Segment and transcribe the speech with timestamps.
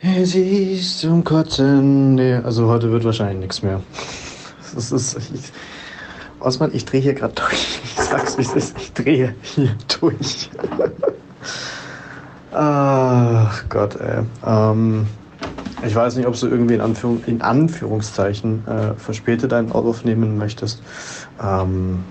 [0.00, 2.14] Es ist zum Kotzen.
[2.14, 3.82] Nee, also heute wird wahrscheinlich nichts mehr.
[4.74, 5.50] Das ist, ich,
[6.40, 7.80] Osman, ich drehe hier gerade durch.
[7.84, 8.76] Ich sag's wie es ist.
[8.78, 10.50] Ich drehe hier durch.
[12.52, 14.24] Ach Gott, ey.
[14.46, 15.06] Ähm,
[15.84, 20.38] ich weiß nicht, ob du irgendwie in, Anführung, in Anführungszeichen äh, verspätet einen Aufruf nehmen
[20.38, 20.82] möchtest.
[21.42, 22.04] Ähm,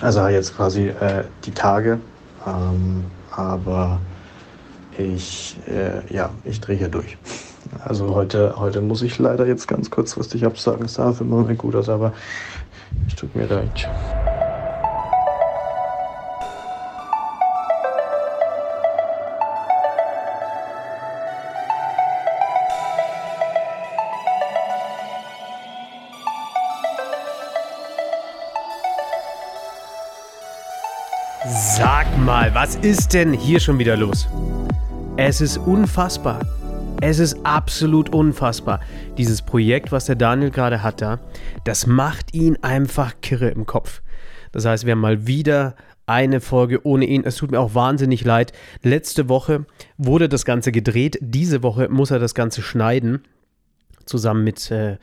[0.00, 2.00] also jetzt quasi äh, die Tage.
[2.46, 4.00] Ähm, aber
[4.98, 7.16] ich, äh, ja, ich drehe hier durch.
[7.84, 10.84] Also heute, heute muss ich leider jetzt ganz kurzfristig absagen.
[10.86, 12.12] Es sah für einen Moment gut aus, aber
[13.08, 13.88] es tut mir leid.
[31.76, 34.26] Sag mal, was ist denn hier schon wieder los?
[35.16, 36.40] Es ist unfassbar.
[37.00, 38.80] Es ist absolut unfassbar.
[39.16, 41.20] Dieses Projekt, was der Daniel gerade hat da,
[41.62, 44.02] das macht ihn einfach kirre im Kopf.
[44.50, 47.22] Das heißt, wir haben mal wieder eine Folge ohne ihn.
[47.24, 48.52] Es tut mir auch wahnsinnig leid.
[48.82, 49.66] Letzte Woche
[49.98, 51.16] wurde das Ganze gedreht.
[51.20, 53.22] Diese Woche muss er das Ganze schneiden.
[54.06, 54.96] Zusammen mit äh,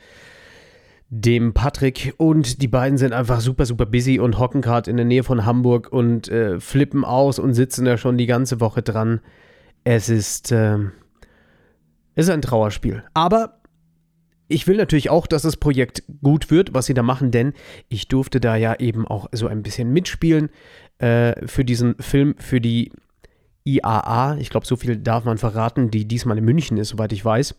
[1.08, 2.12] dem Patrick.
[2.18, 5.46] Und die beiden sind einfach super, super busy und hocken gerade in der Nähe von
[5.46, 9.20] Hamburg und äh, flippen aus und sitzen da schon die ganze Woche dran.
[9.84, 10.78] Es ist, äh,
[12.14, 13.02] ist ein Trauerspiel.
[13.14, 13.60] Aber
[14.48, 17.54] ich will natürlich auch, dass das Projekt gut wird, was sie da machen, denn
[17.88, 20.50] ich durfte da ja eben auch so ein bisschen mitspielen
[20.98, 22.92] äh, für diesen Film, für die
[23.64, 24.36] IAA.
[24.38, 27.54] Ich glaube, so viel darf man verraten, die diesmal in München ist, soweit ich weiß.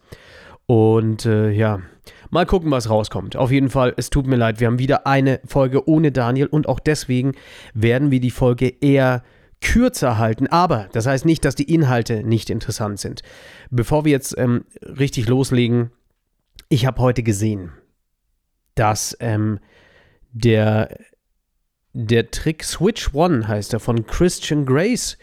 [0.66, 1.82] Und äh, ja,
[2.30, 3.36] mal gucken, was rauskommt.
[3.36, 6.70] Auf jeden Fall, es tut mir leid, wir haben wieder eine Folge ohne Daniel und
[6.70, 7.34] auch deswegen
[7.74, 9.24] werden wir die Folge eher
[9.64, 10.48] kürzer halten.
[10.48, 13.22] Aber das heißt nicht, dass die Inhalte nicht interessant sind.
[13.72, 15.92] Bevor wir jetzt ähm, richtig loslegen,
[16.70, 17.72] ich habe heute gesehen,
[18.76, 19.60] dass ähm,
[20.32, 20.98] der,
[21.94, 25.18] der Trick Switch One heißt er von Christian Grace,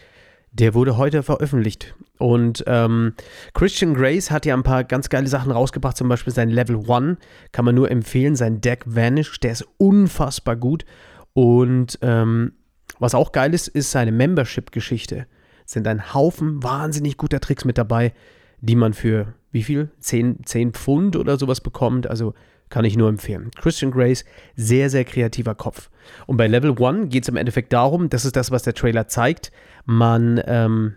[0.51, 1.95] der wurde heute veröffentlicht.
[2.17, 3.13] Und ähm,
[3.53, 7.17] Christian Grace hat ja ein paar ganz geile Sachen rausgebracht, zum Beispiel sein Level One,
[7.51, 10.85] kann man nur empfehlen, sein Deck Vanish, der ist unfassbar gut.
[11.33, 12.53] Und ähm,
[12.99, 15.27] was auch geil ist, ist seine Membership-Geschichte.
[15.65, 18.13] Es sind ein Haufen wahnsinnig guter Tricks mit dabei,
[18.59, 19.89] die man für wie viel?
[19.99, 22.07] 10, 10 Pfund oder sowas bekommt.
[22.07, 22.33] Also
[22.69, 23.51] kann ich nur empfehlen.
[23.59, 24.23] Christian Grace,
[24.55, 25.89] sehr, sehr kreativer Kopf.
[26.25, 29.07] Und bei Level 1 geht es im Endeffekt darum, das ist das, was der Trailer
[29.07, 29.51] zeigt.
[29.85, 30.95] Man, ähm,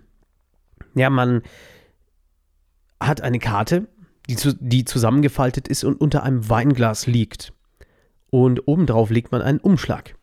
[0.95, 1.43] ja, man
[3.01, 3.89] hat eine Karte,
[4.29, 7.53] die, zu, die zusammengefaltet ist und unter einem Weinglas liegt.
[8.31, 10.15] Und obendrauf legt man einen Umschlag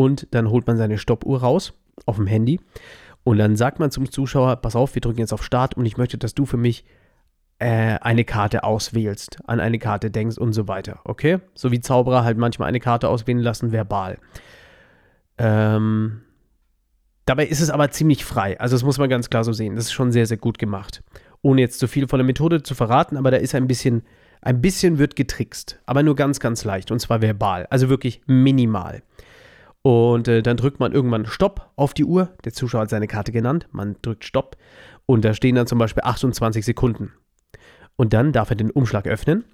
[0.00, 1.74] und dann holt man seine Stoppuhr raus
[2.06, 2.58] auf dem Handy
[3.22, 5.98] und dann sagt man zum Zuschauer, pass auf, wir drücken jetzt auf Start und ich
[5.98, 6.86] möchte, dass du für mich
[7.58, 11.40] äh, eine Karte auswählst, an eine Karte denkst und so weiter, okay?
[11.54, 14.16] So wie Zauberer halt manchmal eine Karte auswählen lassen, verbal.
[15.36, 16.22] Ähm,
[17.26, 19.84] dabei ist es aber ziemlich frei, also das muss man ganz klar so sehen, das
[19.84, 21.02] ist schon sehr, sehr gut gemacht.
[21.42, 24.00] Ohne jetzt zu viel von der Methode zu verraten, aber da ist ein bisschen,
[24.40, 29.02] ein bisschen wird getrickst, aber nur ganz, ganz leicht und zwar verbal, also wirklich minimal.
[29.82, 32.30] Und äh, dann drückt man irgendwann Stopp auf die Uhr.
[32.44, 33.68] Der Zuschauer hat seine Karte genannt.
[33.72, 34.56] Man drückt Stopp.
[35.06, 37.12] Und da stehen dann zum Beispiel 28 Sekunden.
[37.96, 39.44] Und dann darf er den Umschlag öffnen.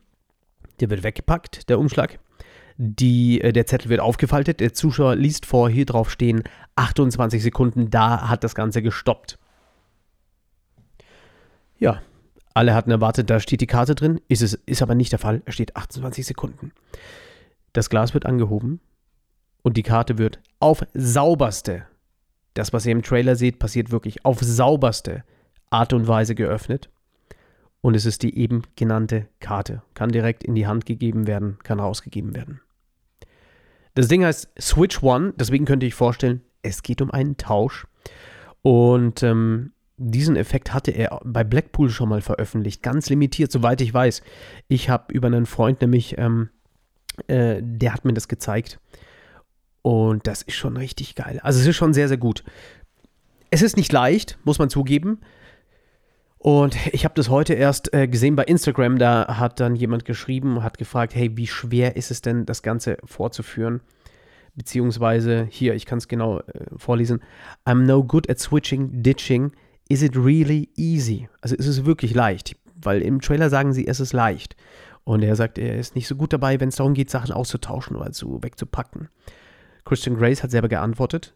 [0.80, 2.18] Der wird weggepackt, der Umschlag.
[2.76, 4.60] Die, äh, der Zettel wird aufgefaltet.
[4.60, 6.42] Der Zuschauer liest vor, hier drauf stehen
[6.74, 7.90] 28 Sekunden.
[7.90, 9.38] Da hat das Ganze gestoppt.
[11.78, 12.02] Ja,
[12.52, 14.20] alle hatten erwartet, da steht die Karte drin.
[14.28, 15.42] Ist, es, ist aber nicht der Fall.
[15.44, 16.72] Es steht 28 Sekunden.
[17.72, 18.80] Das Glas wird angehoben
[19.66, 21.86] und die Karte wird auf sauberste,
[22.54, 25.24] das, was ihr im Trailer seht, passiert wirklich auf sauberste
[25.70, 26.88] Art und Weise geöffnet.
[27.80, 29.82] Und es ist die eben genannte Karte.
[29.94, 32.60] Kann direkt in die Hand gegeben werden, kann rausgegeben werden.
[33.96, 37.88] Das Ding heißt Switch One, deswegen könnte ich vorstellen, es geht um einen Tausch.
[38.62, 43.92] Und ähm, diesen Effekt hatte er bei Blackpool schon mal veröffentlicht, ganz limitiert, soweit ich
[43.92, 44.22] weiß.
[44.68, 46.50] Ich habe über einen Freund nämlich, ähm,
[47.26, 48.78] äh, der hat mir das gezeigt.
[49.86, 51.38] Und das ist schon richtig geil.
[51.44, 52.42] Also es ist schon sehr, sehr gut.
[53.50, 55.20] Es ist nicht leicht, muss man zugeben.
[56.38, 58.98] Und ich habe das heute erst äh, gesehen bei Instagram.
[58.98, 62.64] Da hat dann jemand geschrieben und hat gefragt, hey, wie schwer ist es denn, das
[62.64, 63.80] Ganze vorzuführen?
[64.56, 67.22] Beziehungsweise, hier, ich kann es genau äh, vorlesen.
[67.64, 69.52] I'm no good at switching, ditching.
[69.88, 71.28] Is it really easy?
[71.42, 72.56] Also ist es wirklich leicht?
[72.74, 74.56] Weil im Trailer sagen sie, es ist leicht.
[75.04, 77.94] Und er sagt, er ist nicht so gut dabei, wenn es darum geht, Sachen auszutauschen
[77.94, 79.10] oder zu wegzupacken.
[79.86, 81.34] Christian Grace hat selber geantwortet.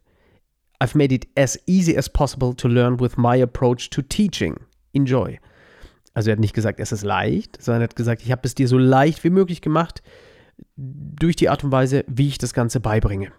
[0.83, 4.57] I've made it as easy as possible to learn with my approach to teaching.
[4.93, 5.39] Enjoy.
[6.13, 8.55] Also er hat nicht gesagt, es ist leicht, sondern er hat gesagt, ich habe es
[8.55, 10.03] dir so leicht wie möglich gemacht,
[10.77, 13.33] durch die Art und Weise, wie ich das Ganze beibringe.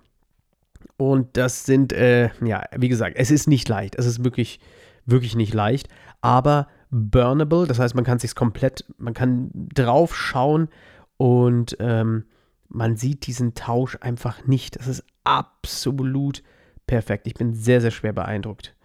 [0.97, 3.95] Und das sind, äh, ja, wie gesagt, es ist nicht leicht.
[3.95, 4.59] Es ist wirklich,
[5.05, 5.87] wirklich nicht leicht.
[6.21, 10.69] Aber burnable, das heißt, man kann sich komplett, man kann drauf schauen
[11.17, 12.25] und ähm,
[12.73, 14.77] man sieht diesen Tausch einfach nicht.
[14.77, 16.41] Das ist absolut
[16.87, 17.27] perfekt.
[17.27, 18.75] Ich bin sehr, sehr schwer beeindruckt.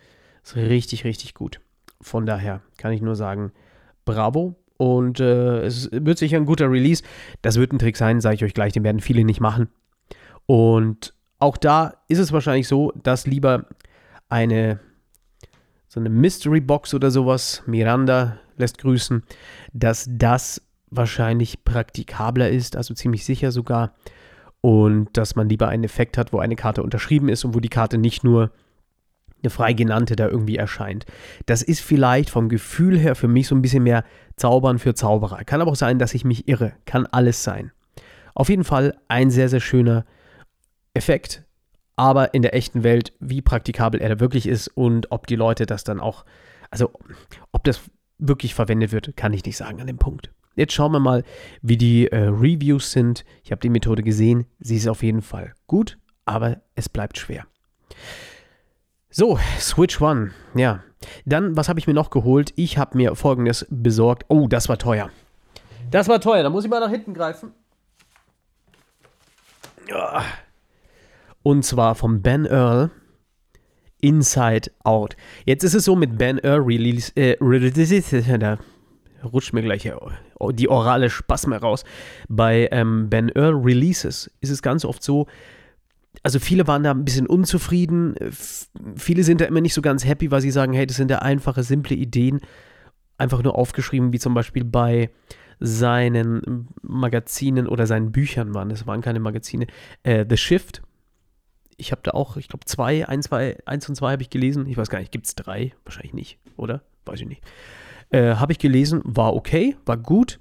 [0.43, 1.61] Das ist richtig, richtig gut.
[2.01, 3.53] Von daher kann ich nur sagen,
[4.05, 4.57] bravo.
[4.77, 7.03] Und äh, es wird sicher ein guter Release.
[7.43, 9.69] Das wird ein Trick sein, sage ich euch gleich, den werden viele nicht machen.
[10.45, 13.67] Und auch da ist es wahrscheinlich so, dass lieber
[14.29, 14.81] eine
[15.89, 19.23] so eine Mystery Box oder sowas, Miranda lässt grüßen,
[19.73, 20.61] dass das
[20.91, 23.95] wahrscheinlich praktikabler ist, also ziemlich sicher sogar.
[24.61, 27.69] Und dass man lieber einen Effekt hat, wo eine Karte unterschrieben ist und wo die
[27.69, 28.51] Karte nicht nur
[29.43, 31.07] eine frei genannte da irgendwie erscheint.
[31.47, 34.05] Das ist vielleicht vom Gefühl her für mich so ein bisschen mehr
[34.37, 35.45] Zaubern für Zauberer.
[35.45, 36.73] Kann aber auch sein, dass ich mich irre.
[36.85, 37.73] Kann alles sein.
[38.35, 40.05] Auf jeden Fall ein sehr, sehr schöner
[40.95, 41.45] Effekt,
[41.97, 45.67] aber in der echten Welt, wie praktikabel er da wirklich ist und ob die Leute
[45.67, 46.25] das dann auch,
[46.71, 46.93] also
[47.53, 47.81] ob das
[48.19, 50.31] wirklich verwendet wird, kann ich nicht sagen an dem Punkt.
[50.57, 51.23] Jetzt schauen wir mal,
[51.63, 53.25] wie die äh, Reviews sind.
[53.45, 54.47] Ich habe die Methode gesehen.
[54.59, 57.47] Sie ist auf jeden Fall gut, aber es bleibt schwer.
[59.11, 60.33] So, Switch One.
[60.55, 60.83] Ja.
[61.25, 62.53] Dann, was habe ich mir noch geholt?
[62.57, 64.25] Ich habe mir folgendes besorgt.
[64.29, 65.11] Oh, das war teuer.
[65.91, 66.43] Das war teuer.
[66.43, 67.53] Da muss ich mal nach hinten greifen.
[71.43, 72.91] Und zwar vom Ben Earl.
[74.01, 75.17] Inside Out.
[75.45, 77.13] Jetzt ist es so mit Ben Earl Release.
[77.17, 77.37] Äh,
[79.25, 79.91] rutscht mir gleich
[80.53, 81.85] die orale Spasme raus.
[82.29, 85.27] Bei ähm, Ben Earl Releases ist es ganz oft so,
[86.23, 88.15] also viele waren da ein bisschen unzufrieden.
[88.97, 91.19] Viele sind da immer nicht so ganz happy, weil sie sagen, hey, das sind ja
[91.19, 92.41] einfache, simple Ideen.
[93.19, 95.11] Einfach nur aufgeschrieben, wie zum Beispiel bei
[95.59, 98.69] seinen Magazinen oder seinen Büchern waren.
[98.69, 99.67] Das waren keine Magazine.
[100.03, 100.83] Äh, The Shift.
[101.79, 104.67] Ich habe da auch, ich glaube, zwei, ein, zwei, eins und zwei habe ich gelesen.
[104.67, 105.75] Ich weiß gar nicht, gibt es drei?
[105.85, 106.83] Wahrscheinlich nicht, oder?
[107.05, 107.43] Weiß ich nicht.
[108.11, 110.39] Äh, habe ich gelesen, war okay, war gut.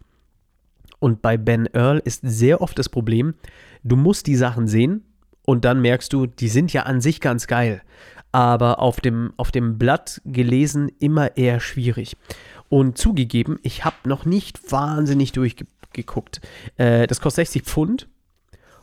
[1.00, 3.36] Und bei Ben Earl ist sehr oft das Problem,
[3.84, 5.04] du musst die Sachen sehen
[5.46, 7.82] und dann merkst du, die sind ja an sich ganz geil,
[8.32, 12.18] aber auf dem, auf dem Blatt gelesen immer eher schwierig.
[12.70, 16.42] Und zugegeben, ich habe noch nicht wahnsinnig durchgeguckt.
[16.78, 18.10] Äh, das kostet 60 Pfund.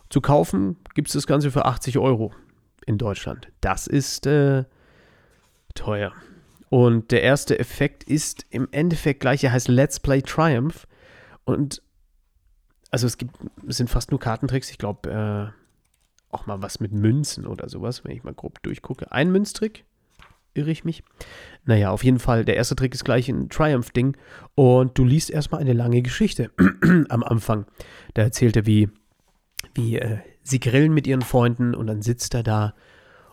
[0.08, 2.32] Zu kaufen gibt es das Ganze für 80 Euro
[2.86, 3.48] in Deutschland.
[3.60, 4.64] Das ist äh,
[5.74, 6.12] teuer.
[6.72, 10.88] Und der erste Effekt ist im Endeffekt gleich, er heißt Let's Play Triumph.
[11.44, 11.82] Und
[12.90, 13.36] also es gibt,
[13.68, 14.70] es sind fast nur Kartentricks.
[14.70, 19.12] Ich glaube, äh, auch mal was mit Münzen oder sowas, wenn ich mal grob durchgucke.
[19.12, 19.84] Ein Münztrick,
[20.54, 21.04] irre ich mich.
[21.66, 24.16] Naja, auf jeden Fall, der erste Trick ist gleich ein Triumph-Ding.
[24.54, 26.52] Und du liest erstmal eine lange Geschichte
[27.10, 27.66] am Anfang.
[28.14, 28.88] Da erzählt er, wie,
[29.74, 32.74] wie äh, sie grillen mit ihren Freunden und dann sitzt er da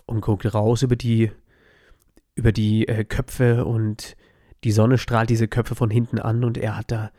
[0.05, 1.31] und guckt raus über die
[2.39, 4.15] über die äh, Köpfe und
[4.63, 7.11] die Sonne strahlt diese Köpfe von hinten an und er hat da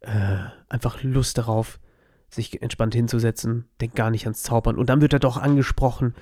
[0.00, 0.36] äh,
[0.68, 1.80] einfach Lust darauf,
[2.28, 4.76] sich entspannt hinzusetzen, denkt gar nicht ans Zaubern.
[4.76, 6.14] Und dann wird er doch angesprochen.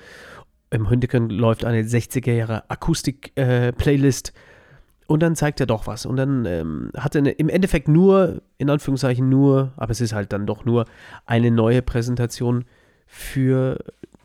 [0.71, 4.29] Im Hintergrund läuft eine 60er Jahre Akustik-Playlist.
[4.29, 4.31] Äh,
[5.07, 6.05] und dann zeigt er doch was.
[6.05, 10.13] Und dann ähm, hat er eine, im Endeffekt nur, in Anführungszeichen nur, aber es ist
[10.13, 10.85] halt dann doch nur
[11.25, 12.65] eine neue Präsentation
[13.05, 13.77] für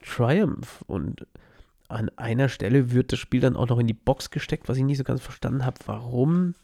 [0.03, 0.83] Triumph.
[0.87, 1.27] Und
[1.89, 4.85] an einer Stelle wird das Spiel dann auch noch in die Box gesteckt, was ich
[4.85, 6.55] nicht so ganz verstanden habe, warum.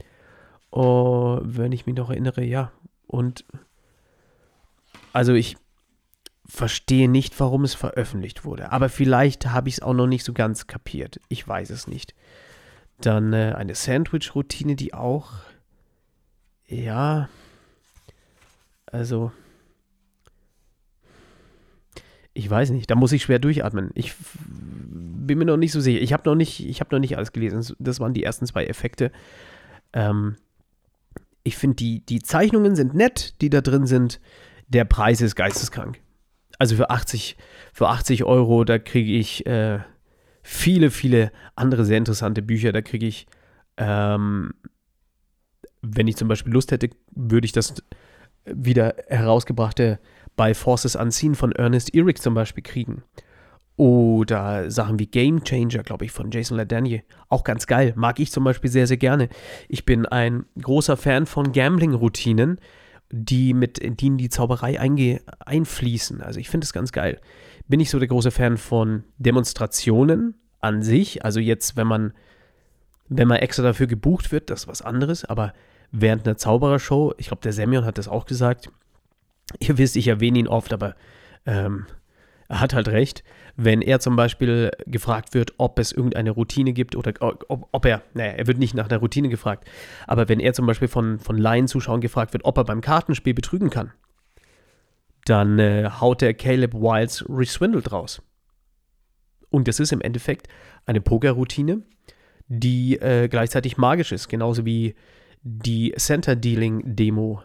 [0.70, 2.72] Oh, wenn ich mich noch erinnere, ja.
[3.06, 3.44] Und
[5.12, 5.56] also ich
[6.46, 8.72] verstehe nicht, warum es veröffentlicht wurde.
[8.72, 11.20] Aber vielleicht habe ich es auch noch nicht so ganz kapiert.
[11.28, 12.14] Ich weiß es nicht.
[13.00, 15.32] Dann äh, eine Sandwich-Routine, die auch.
[16.66, 17.28] Ja.
[18.86, 19.32] Also
[22.32, 23.90] ich weiß nicht, da muss ich schwer durchatmen.
[23.94, 24.14] Ich
[24.46, 26.00] bin mir noch nicht so sicher.
[26.00, 27.74] Ich habe noch nicht, ich habe noch nicht alles gelesen.
[27.78, 29.10] Das waren die ersten zwei Effekte.
[29.92, 30.36] Ähm,
[31.42, 34.20] ich finde, die, die Zeichnungen sind nett, die da drin sind.
[34.68, 36.00] Der Preis ist geisteskrank.
[36.58, 37.36] Also für 80,
[37.72, 39.80] für 80 Euro, da kriege ich äh,
[40.42, 42.70] viele, viele andere sehr interessante Bücher.
[42.72, 43.26] Da kriege ich,
[43.76, 44.52] ähm,
[45.82, 47.74] wenn ich zum Beispiel Lust hätte, würde ich das
[48.44, 49.98] wieder herausgebrachte
[50.36, 53.02] bei Forces Unseen von Ernest Eric zum Beispiel kriegen.
[53.76, 57.02] Oder Sachen wie Game Changer, glaube ich, von Jason Ladanier.
[57.30, 57.94] Auch ganz geil.
[57.96, 59.30] Mag ich zum Beispiel sehr, sehr gerne.
[59.68, 62.58] Ich bin ein großer Fan von Gambling-Routinen,
[63.10, 66.20] die mit denen die Zauberei einge einfließen.
[66.20, 67.20] Also ich finde es ganz geil.
[67.68, 71.24] Bin ich so der große Fan von Demonstrationen an sich.
[71.24, 72.12] Also jetzt, wenn man,
[73.08, 75.24] wenn man extra dafür gebucht wird, das ist was anderes.
[75.24, 75.54] Aber
[75.90, 78.70] während einer Zauberershow, ich glaube, der Semyon hat das auch gesagt,
[79.58, 80.94] ihr wisst, ich erwähne ihn oft, aber
[81.46, 81.86] ähm,
[82.48, 83.22] er hat halt recht,
[83.56, 88.02] wenn er zum Beispiel gefragt wird, ob es irgendeine Routine gibt oder ob, ob er,
[88.14, 89.68] naja, er wird nicht nach einer Routine gefragt,
[90.06, 93.70] aber wenn er zum Beispiel von, von Laienzuschauern gefragt wird, ob er beim Kartenspiel betrügen
[93.70, 93.92] kann,
[95.24, 98.22] dann äh, haut der Caleb Wilds Reswindled raus.
[99.50, 100.48] Und das ist im Endeffekt
[100.86, 101.82] eine Poker-Routine,
[102.48, 104.94] die äh, gleichzeitig magisch ist, genauso wie
[105.42, 107.42] die Center Dealing Demo.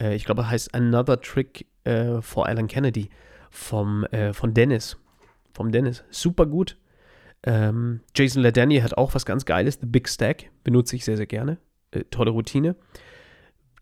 [0.00, 3.10] Äh, ich glaube, heißt Another Trick äh, for Alan Kennedy
[3.50, 4.96] vom, äh, von Dennis.
[5.52, 6.04] Vom Dennis.
[6.10, 6.76] Super gut.
[7.42, 9.78] Ähm, Jason LaDanny hat auch was ganz Geiles.
[9.80, 10.50] The Big Stack.
[10.64, 11.58] Benutze ich sehr, sehr gerne.
[11.92, 12.76] Äh, tolle Routine.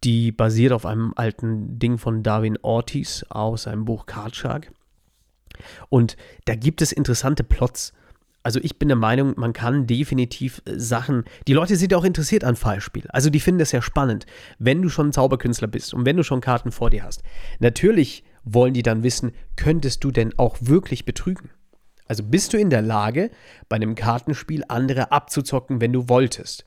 [0.04, 4.71] Die basiert auf einem alten Ding von Darwin Ortiz aus seinem Buch Card Shark.
[5.88, 7.94] Und da gibt es interessante Plots.
[8.45, 12.05] Also ich bin der Meinung, man kann definitiv äh, Sachen, die Leute sind ja auch
[12.05, 13.07] interessiert an Fallspiel.
[13.09, 14.27] Also die finden das ja spannend,
[14.59, 17.23] wenn du schon Zauberkünstler bist und wenn du schon Karten vor dir hast.
[17.59, 21.51] Natürlich wollen die dann wissen, könntest du denn auch wirklich betrügen?
[22.07, 23.31] Also bist du in der Lage,
[23.71, 26.67] bei einem Kartenspiel andere abzuzocken, wenn du wolltest?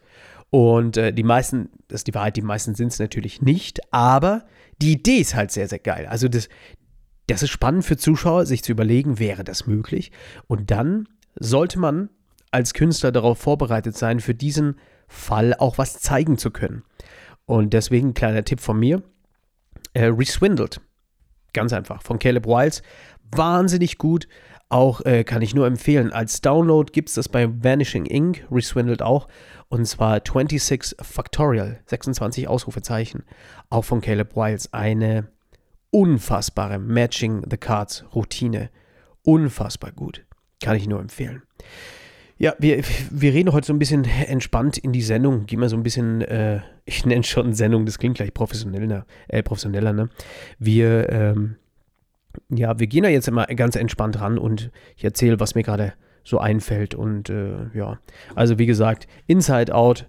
[0.50, 4.46] Und äh, die meisten, das ist die Wahrheit, die meisten sind es natürlich nicht, aber
[4.82, 6.08] die Idee ist halt sehr, sehr geil.
[6.08, 6.50] Also das,
[7.28, 10.12] das ist spannend für Zuschauer, sich zu überlegen, wäre das möglich?
[10.48, 11.08] Und dann
[11.40, 12.10] sollte man
[12.52, 16.84] als Künstler darauf vorbereitet sein, für diesen Fall auch was zeigen zu können.
[17.46, 19.02] Und deswegen ein kleiner Tipp von mir:
[19.94, 20.82] äh, Reswindled.
[21.54, 22.02] Ganz einfach.
[22.04, 22.82] Von Caleb Wiles.
[23.32, 24.28] Wahnsinnig gut.
[24.70, 26.12] Auch äh, kann ich nur empfehlen.
[26.12, 29.28] Als Download gibt es das bei Vanishing Ink, Reswindled auch.
[29.70, 33.24] Und zwar 26 Factorial, 26 Ausrufezeichen.
[33.70, 34.74] Auch von Caleb Wiles.
[34.74, 35.30] Eine
[35.92, 38.70] unfassbare Matching the Cards Routine.
[39.24, 40.27] Unfassbar gut.
[40.62, 41.44] Kann ich nur empfehlen.
[42.40, 45.48] Ja, wir, wir reden heute so ein bisschen entspannt in die Sendung.
[45.48, 49.42] Gehen wir so ein bisschen, äh, ich nenne schon Sendung, das klingt gleich professioneller, äh,
[49.42, 50.10] professioneller, ne?
[50.60, 51.56] Wir, ähm,
[52.50, 55.94] ja, wir gehen da jetzt immer ganz entspannt ran und ich erzähle, was mir gerade
[56.24, 56.94] so einfällt.
[56.94, 58.00] Und äh, ja,
[58.36, 60.08] also wie gesagt, Inside Out,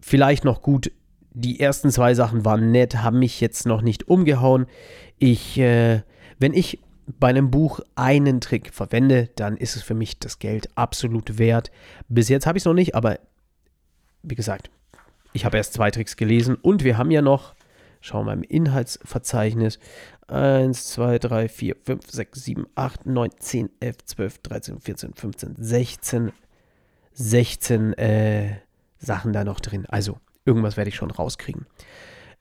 [0.00, 0.90] vielleicht noch gut.
[1.30, 4.66] Die ersten zwei Sachen waren nett, haben mich jetzt noch nicht umgehauen.
[5.18, 6.02] Ich, äh,
[6.40, 6.80] wenn ich
[7.18, 11.70] bei einem Buch einen Trick verwende, dann ist es für mich das Geld absolut wert.
[12.08, 13.18] Bis jetzt habe ich es noch nicht, aber
[14.22, 14.70] wie gesagt,
[15.32, 17.54] ich habe erst zwei Tricks gelesen und wir haben ja noch,
[18.00, 19.78] schauen wir mal im Inhaltsverzeichnis,
[20.28, 25.54] 1, 2, 3, 4, 5, 6, 7, 8, 9, 10, 11, 12, 13, 14, 15,
[25.56, 26.32] 16,
[27.14, 28.58] 16 äh,
[28.98, 29.86] Sachen da noch drin.
[29.86, 31.66] Also irgendwas werde ich schon rauskriegen.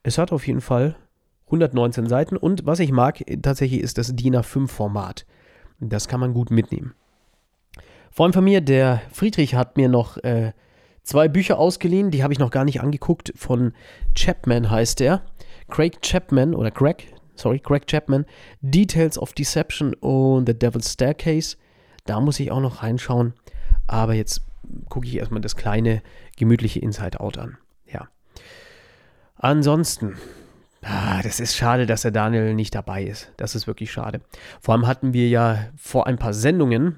[0.03, 0.95] Es hat auf jeden Fall
[1.47, 5.25] 119 Seiten und was ich mag tatsächlich ist das DIN A5-Format.
[5.79, 6.93] Das kann man gut mitnehmen.
[8.11, 10.53] Freund von mir, der Friedrich, hat mir noch äh,
[11.03, 13.31] zwei Bücher ausgeliehen, die habe ich noch gar nicht angeguckt.
[13.35, 13.73] Von
[14.15, 15.21] Chapman heißt er.
[15.69, 18.25] Craig Chapman oder Greg, sorry, Greg Chapman.
[18.61, 21.57] Details of Deception und The Devil's Staircase.
[22.05, 23.33] Da muss ich auch noch reinschauen.
[23.85, 24.41] Aber jetzt
[24.89, 26.01] gucke ich erstmal das kleine,
[26.35, 27.57] gemütliche Inside Out an.
[27.85, 28.07] Ja.
[29.35, 30.15] Ansonsten,
[30.81, 33.31] Ah, das ist schade, dass der Daniel nicht dabei ist.
[33.37, 34.21] Das ist wirklich schade.
[34.61, 36.97] Vor allem hatten wir ja vor ein paar Sendungen,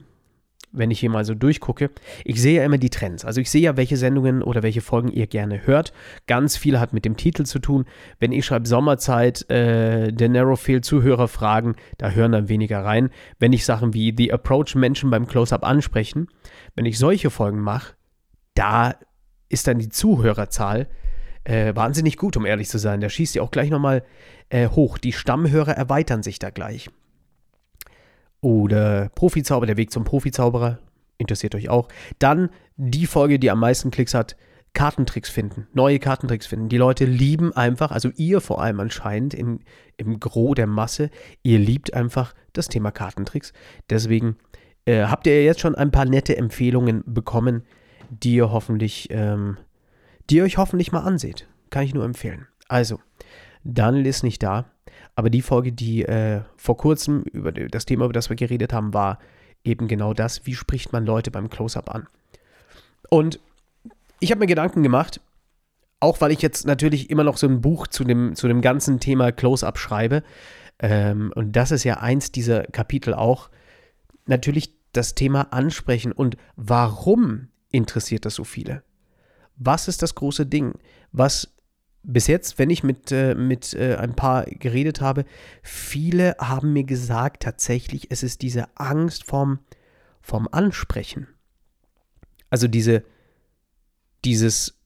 [0.71, 1.89] wenn ich hier mal so durchgucke,
[2.23, 3.25] ich sehe ja immer die Trends.
[3.25, 5.93] Also ich sehe ja, welche Sendungen oder welche Folgen ihr gerne hört.
[6.27, 7.85] Ganz viel hat mit dem Titel zu tun.
[8.19, 13.09] Wenn ich schreibe Sommerzeit, äh, der Narrowfield Zuhörer fragen, da hören dann weniger rein.
[13.39, 16.27] Wenn ich Sachen wie The Approach Menschen beim Close-Up ansprechen,
[16.75, 17.95] wenn ich solche Folgen mache,
[18.53, 18.95] da
[19.47, 20.87] ist dann die Zuhörerzahl
[21.49, 23.01] äh, wahnsinnig gut, um ehrlich zu sein.
[23.01, 24.03] Der schießt ja auch gleich nochmal
[24.49, 24.97] äh, hoch.
[24.97, 26.89] Die Stammhörer erweitern sich da gleich.
[28.41, 30.79] Oder Profizauber, der Weg zum Profizauberer.
[31.17, 31.89] Interessiert euch auch.
[32.19, 34.37] Dann die Folge, die am meisten Klicks hat,
[34.73, 36.69] Kartentricks finden, neue Kartentricks finden.
[36.69, 39.59] Die Leute lieben einfach, also ihr vor allem anscheinend im,
[39.97, 41.09] im Gros der Masse,
[41.41, 43.51] ihr liebt einfach das Thema Kartentricks.
[43.89, 44.37] Deswegen
[44.85, 47.63] äh, habt ihr jetzt schon ein paar nette Empfehlungen bekommen,
[48.09, 49.57] die ihr hoffentlich ähm,
[50.29, 51.47] die ihr euch hoffentlich mal anseht.
[51.69, 52.47] Kann ich nur empfehlen.
[52.67, 52.99] Also,
[53.63, 54.65] Daniel ist nicht da,
[55.15, 58.93] aber die Folge, die äh, vor kurzem über das Thema, über das wir geredet haben,
[58.93, 59.19] war
[59.63, 62.07] eben genau das, wie spricht man Leute beim Close-up an.
[63.09, 63.39] Und
[64.19, 65.21] ich habe mir Gedanken gemacht,
[65.99, 68.99] auch weil ich jetzt natürlich immer noch so ein Buch zu dem, zu dem ganzen
[68.99, 70.23] Thema Close-up schreibe.
[70.79, 73.49] Ähm, und das ist ja eins dieser Kapitel auch.
[74.25, 78.83] Natürlich das Thema ansprechen und warum interessiert das so viele?
[79.59, 80.73] Was ist das große Ding?
[81.11, 81.53] Was
[82.01, 85.25] bis jetzt, wenn ich mit, äh, mit äh, ein paar geredet habe,
[85.61, 89.59] viele haben mir gesagt, tatsächlich, es ist diese Angst vom,
[90.21, 91.27] vom Ansprechen.
[92.49, 93.03] Also diese,
[94.23, 94.79] dieses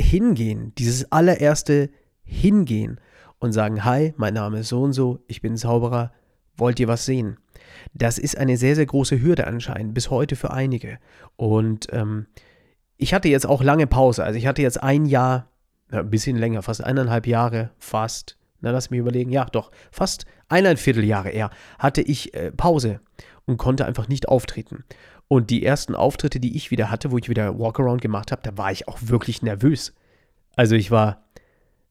[0.00, 1.90] Hingehen, dieses allererste
[2.22, 3.00] Hingehen
[3.38, 6.12] und sagen, hi, mein Name ist so und so, ich bin Zauberer,
[6.56, 7.38] wollt ihr was sehen?
[7.92, 10.98] Das ist eine sehr, sehr große Hürde anscheinend, bis heute für einige.
[11.36, 12.26] Und ähm,
[13.00, 15.48] ich hatte jetzt auch lange Pause, also ich hatte jetzt ein Jahr,
[15.90, 21.04] ein bisschen länger, fast eineinhalb Jahre, fast, na lass mich überlegen, ja doch, fast eineinviertel
[21.04, 23.00] Jahre eher, hatte ich äh, Pause
[23.46, 24.84] und konnte einfach nicht auftreten.
[25.28, 28.58] Und die ersten Auftritte, die ich wieder hatte, wo ich wieder Walkaround gemacht habe, da
[28.58, 29.94] war ich auch wirklich nervös.
[30.56, 31.24] Also ich war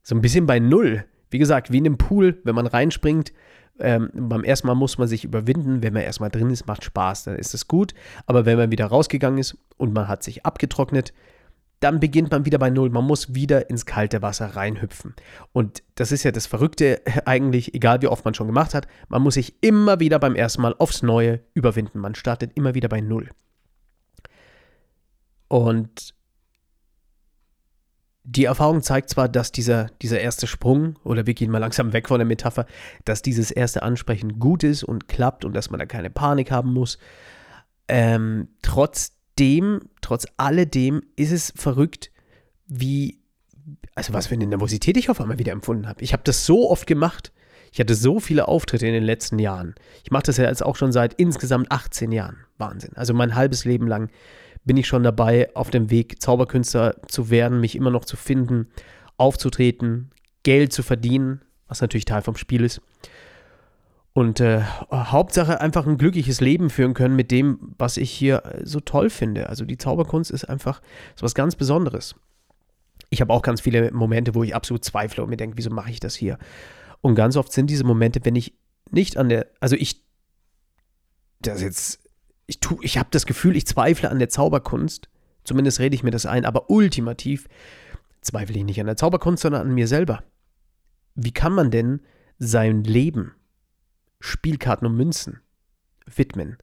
[0.02, 1.04] so ein bisschen bei Null.
[1.30, 3.32] Wie gesagt, wie in einem Pool, wenn man reinspringt,
[3.80, 5.82] ähm, beim ersten Mal muss man sich überwinden.
[5.82, 7.94] Wenn man erstmal drin ist, macht Spaß, dann ist es gut.
[8.26, 11.12] Aber wenn man wieder rausgegangen ist und man hat sich abgetrocknet,
[11.80, 12.90] dann beginnt man wieder bei Null.
[12.90, 15.14] Man muss wieder ins kalte Wasser reinhüpfen.
[15.52, 19.22] Und das ist ja das Verrückte eigentlich, egal wie oft man schon gemacht hat, man
[19.22, 21.98] muss sich immer wieder beim ersten Mal aufs Neue überwinden.
[21.98, 23.30] Man startet immer wieder bei Null.
[25.48, 26.14] Und
[28.32, 32.06] die Erfahrung zeigt zwar, dass dieser, dieser erste Sprung, oder wir gehen mal langsam weg
[32.06, 32.64] von der Metapher,
[33.04, 36.72] dass dieses erste Ansprechen gut ist und klappt und dass man da keine Panik haben
[36.72, 36.98] muss.
[37.88, 42.12] Ähm, trotzdem trotz alledem ist es verrückt,
[42.68, 43.18] wie,
[43.96, 46.04] also was für eine Nervosität ich auf einmal wieder empfunden habe.
[46.04, 47.32] Ich habe das so oft gemacht.
[47.72, 49.74] Ich hatte so viele Auftritte in den letzten Jahren.
[50.04, 52.44] Ich mache das ja jetzt auch schon seit insgesamt 18 Jahren.
[52.58, 52.92] Wahnsinn.
[52.94, 54.08] Also mein halbes Leben lang
[54.70, 58.68] bin ich schon dabei, auf dem Weg, Zauberkünstler zu werden, mich immer noch zu finden,
[59.16, 60.12] aufzutreten,
[60.44, 62.80] Geld zu verdienen, was natürlich Teil vom Spiel ist.
[64.12, 64.62] Und äh,
[64.92, 69.10] Hauptsache einfach ein glückliches Leben führen können mit dem, was ich hier äh, so toll
[69.10, 69.48] finde.
[69.48, 70.80] Also die Zauberkunst ist einfach
[71.16, 72.14] so was ganz Besonderes.
[73.08, 75.90] Ich habe auch ganz viele Momente, wo ich absolut zweifle und mir denke, wieso mache
[75.90, 76.38] ich das hier?
[77.00, 78.54] Und ganz oft sind diese Momente, wenn ich
[78.92, 80.04] nicht an der, also ich,
[81.40, 81.99] das jetzt,
[82.50, 85.08] ich tue, ich habe das Gefühl, ich zweifle an der Zauberkunst.
[85.44, 87.46] Zumindest rede ich mir das ein, aber ultimativ
[88.20, 90.22] zweifle ich nicht an der Zauberkunst, sondern an mir selber.
[91.14, 92.00] Wie kann man denn
[92.38, 93.34] sein Leben
[94.18, 95.40] Spielkarten und Münzen
[96.06, 96.58] widmen.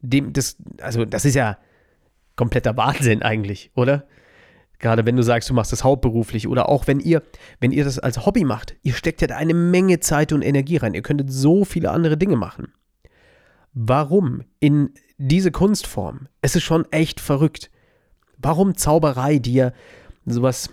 [0.00, 1.58] Dem, das, also das ist ja
[2.36, 4.06] kompletter Wahnsinn eigentlich, oder?
[4.78, 7.22] Gerade wenn du sagst, du machst das hauptberuflich oder auch wenn ihr,
[7.60, 10.78] wenn ihr das als Hobby macht, ihr steckt ja da eine Menge Zeit und Energie
[10.78, 10.94] rein.
[10.94, 12.72] Ihr könntet so viele andere Dinge machen.
[13.74, 16.28] Warum in diese Kunstform?
[16.42, 17.70] Es ist schon echt verrückt.
[18.38, 19.72] Warum Zauberei dir
[20.24, 20.70] sowas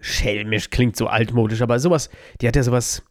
[0.00, 2.08] schelmisch klingt so altmodisch, aber sowas,
[2.40, 3.02] die hat ja sowas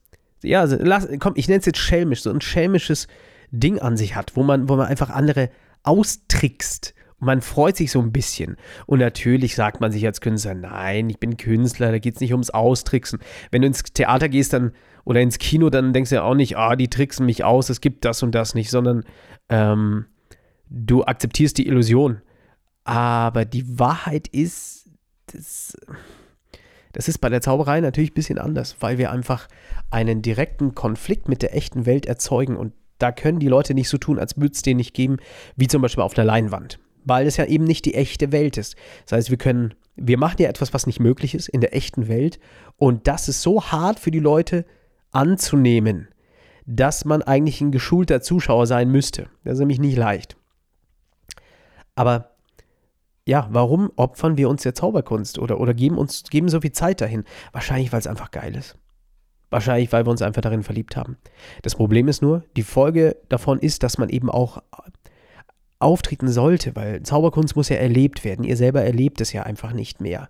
[0.43, 3.07] ja, lass, komm, ich nenne es jetzt schelmisch, so ein schelmisches
[3.51, 5.49] Ding an sich hat, wo man, wo man einfach andere
[5.83, 6.93] austrickst.
[7.19, 8.57] Man freut sich so ein bisschen.
[8.85, 12.33] Und natürlich sagt man sich als Künstler, nein, ich bin Künstler, da geht es nicht
[12.33, 13.19] ums Austricksen.
[13.49, 14.71] Wenn du ins Theater gehst dann
[15.07, 17.79] oder ins Kino, dann denkst du ja auch nicht, ah, die tricksen mich aus, es
[17.79, 19.05] gibt das und das nicht, sondern
[19.47, 20.05] ähm,
[20.69, 22.21] du akzeptierst die Illusion.
[22.83, 24.89] Aber die Wahrheit ist,
[25.27, 25.77] das,
[26.91, 29.47] das ist bei der Zauberei natürlich ein bisschen anders, weil wir einfach
[29.91, 33.97] einen direkten Konflikt mit der echten Welt erzeugen und da können die Leute nicht so
[33.97, 35.19] tun, als würde es den nicht geben,
[35.55, 36.79] wie zum Beispiel auf der Leinwand.
[37.05, 38.75] Weil es ja eben nicht die echte Welt ist.
[39.05, 42.09] Das heißt, wir können, wir machen ja etwas, was nicht möglich ist in der echten
[42.09, 42.39] Welt.
[42.75, 44.65] Und das ist so hart für die Leute
[45.17, 46.08] anzunehmen,
[46.65, 49.30] dass man eigentlich ein geschulter Zuschauer sein müsste.
[49.43, 50.38] Das ist nämlich nicht leicht.
[51.95, 52.36] Aber
[53.25, 57.01] ja, warum opfern wir uns der Zauberkunst oder, oder geben uns geben so viel Zeit
[57.01, 57.23] dahin?
[57.51, 58.77] Wahrscheinlich, weil es einfach geil ist.
[59.49, 61.17] Wahrscheinlich, weil wir uns einfach darin verliebt haben.
[61.63, 64.62] Das Problem ist nur, die Folge davon ist, dass man eben auch
[65.80, 68.45] auftreten sollte, weil Zauberkunst muss ja erlebt werden.
[68.45, 70.30] Ihr selber erlebt es ja einfach nicht mehr.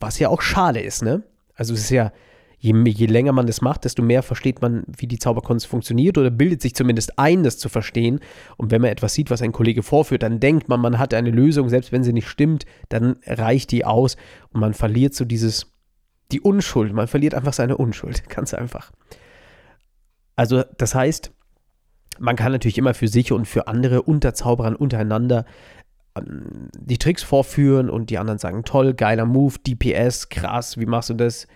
[0.00, 1.22] Was ja auch schade ist, ne?
[1.54, 2.12] Also es ist ja,
[2.60, 6.30] je, je länger man das macht, desto mehr versteht man, wie die Zauberkunst funktioniert oder
[6.30, 8.20] bildet sich zumindest ein, das zu verstehen.
[8.58, 11.30] Und wenn man etwas sieht, was ein Kollege vorführt, dann denkt man, man hat eine
[11.30, 14.16] Lösung, selbst wenn sie nicht stimmt, dann reicht die aus
[14.52, 15.72] und man verliert so dieses,
[16.32, 18.92] die Unschuld, man verliert einfach seine Unschuld, ganz einfach.
[20.36, 21.32] Also das heißt,
[22.18, 25.46] man kann natürlich immer für sich und für andere unter Zauberern untereinander
[26.14, 31.08] ähm, die Tricks vorführen und die anderen sagen, toll, geiler Move, DPS, krass, wie machst
[31.08, 31.46] du das?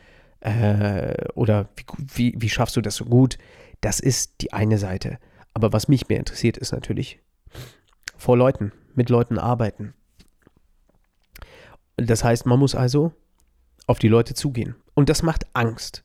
[0.44, 3.38] Äh, oder wie, wie, wie schaffst du das so gut?
[3.80, 5.18] Das ist die eine Seite.
[5.54, 7.20] Aber was mich mehr interessiert, ist natürlich
[8.16, 9.94] vor Leuten, mit Leuten arbeiten.
[11.96, 13.12] Das heißt, man muss also
[13.86, 14.76] auf die Leute zugehen.
[14.94, 16.04] Und das macht Angst.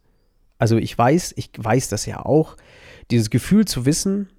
[0.57, 2.57] Also ich weiß, ich weiß das ja auch,
[3.11, 4.29] dieses Gefühl zu wissen,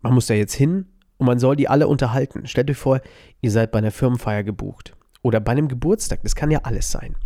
[0.00, 0.86] man muss da jetzt hin
[1.18, 2.46] und man soll die alle unterhalten.
[2.46, 3.00] Stellt euch vor,
[3.40, 7.16] ihr seid bei einer Firmenfeier gebucht oder bei einem Geburtstag, das kann ja alles sein.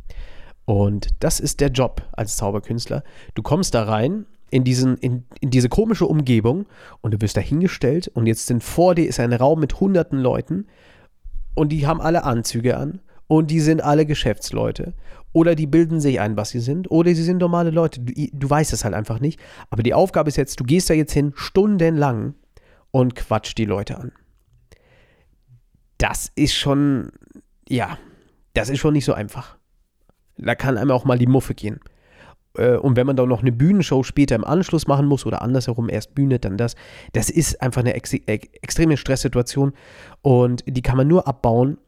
[0.64, 3.04] Und das ist der Job als Zauberkünstler.
[3.34, 6.66] Du kommst da rein in, diesen, in, in diese komische Umgebung
[7.00, 10.18] und du wirst da hingestellt und jetzt sind vor dir ist ein Raum mit hunderten
[10.18, 10.66] Leuten
[11.54, 14.94] und die haben alle Anzüge an und die sind alle Geschäftsleute.
[15.32, 16.90] Oder die bilden sich ein, was sie sind.
[16.90, 18.00] Oder sie sind normale Leute.
[18.00, 19.40] Du, du weißt es halt einfach nicht.
[19.68, 22.34] Aber die Aufgabe ist jetzt, du gehst da jetzt hin, stundenlang
[22.92, 24.12] und quatscht die Leute an.
[25.98, 27.10] Das ist schon,
[27.68, 27.98] ja,
[28.52, 29.58] das ist schon nicht so einfach.
[30.36, 31.80] Da kann einem auch mal die Muffe gehen.
[32.56, 35.88] Äh, und wenn man dann noch eine Bühnenshow später im Anschluss machen muss oder andersherum
[35.88, 36.76] erst Bühne, dann das,
[37.12, 39.72] das ist einfach eine ex extreme Stresssituation
[40.22, 41.78] und die kann man nur abbauen,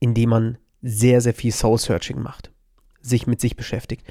[0.00, 2.52] indem man sehr, sehr viel Soul-Searching macht,
[3.00, 4.06] sich mit sich beschäftigt.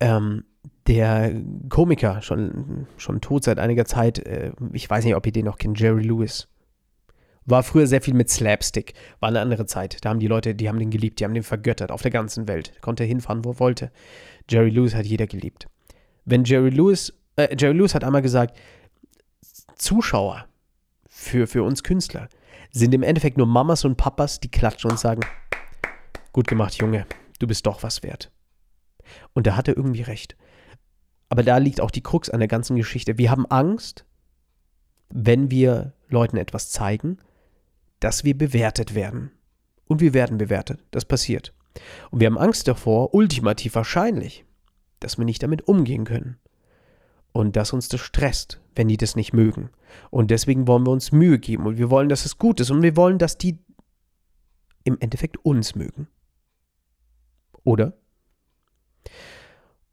[0.00, 0.44] Ähm,
[0.86, 1.34] der
[1.68, 5.58] Komiker, schon, schon tot seit einiger Zeit, äh, ich weiß nicht, ob ihr den noch
[5.58, 6.48] kennt, Jerry Lewis.
[7.48, 8.92] War früher sehr viel mit Slapstick.
[9.20, 10.04] War eine andere Zeit.
[10.04, 12.46] Da haben die Leute, die haben den geliebt, die haben den vergöttert auf der ganzen
[12.46, 12.72] Welt.
[12.82, 13.90] Konnte hinfahren, wo er wollte.
[14.50, 15.66] Jerry Lewis hat jeder geliebt.
[16.26, 18.58] Wenn Jerry Lewis, äh, Jerry Lewis hat einmal gesagt,
[19.76, 20.44] Zuschauer
[21.08, 22.28] für, für uns Künstler
[22.70, 25.22] sind im Endeffekt nur Mamas und Papas, die klatschen und sagen,
[26.32, 27.06] gut gemacht, Junge,
[27.38, 28.30] du bist doch was wert.
[29.32, 30.36] Und da hat er irgendwie recht.
[31.30, 33.16] Aber da liegt auch die Krux an der ganzen Geschichte.
[33.16, 34.04] Wir haben Angst,
[35.08, 37.16] wenn wir Leuten etwas zeigen,
[38.00, 39.32] dass wir bewertet werden.
[39.86, 40.80] Und wir werden bewertet.
[40.90, 41.54] Das passiert.
[42.10, 44.44] Und wir haben Angst davor, ultimativ wahrscheinlich,
[45.00, 46.36] dass wir nicht damit umgehen können.
[47.32, 49.70] Und dass uns das stresst, wenn die das nicht mögen.
[50.10, 52.82] Und deswegen wollen wir uns Mühe geben und wir wollen, dass es gut ist und
[52.82, 53.58] wir wollen, dass die
[54.84, 56.08] im Endeffekt uns mögen.
[57.64, 57.94] Oder?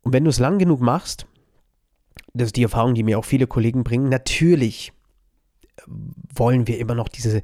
[0.01, 1.27] Und wenn du es lang genug machst,
[2.33, 4.93] das ist die Erfahrung, die mir auch viele Kollegen bringen, natürlich
[5.87, 7.41] wollen wir immer noch diese,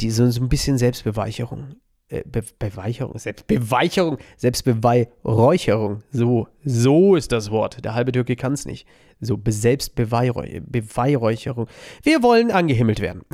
[0.00, 1.74] diese so ein bisschen Selbstbeweicherung.
[2.08, 6.02] Äh, Be Beweicherung, Selbstbeweicherung, Selbstbeweihräucherung.
[6.10, 7.84] So, so ist das Wort.
[7.84, 8.86] Der halbe Türke kann es nicht.
[9.20, 11.66] So, Selbstbeweihräucherung.
[12.02, 13.26] Wir wollen angehimmelt werden.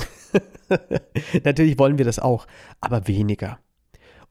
[1.43, 2.47] Natürlich wollen wir das auch,
[2.81, 3.59] aber weniger.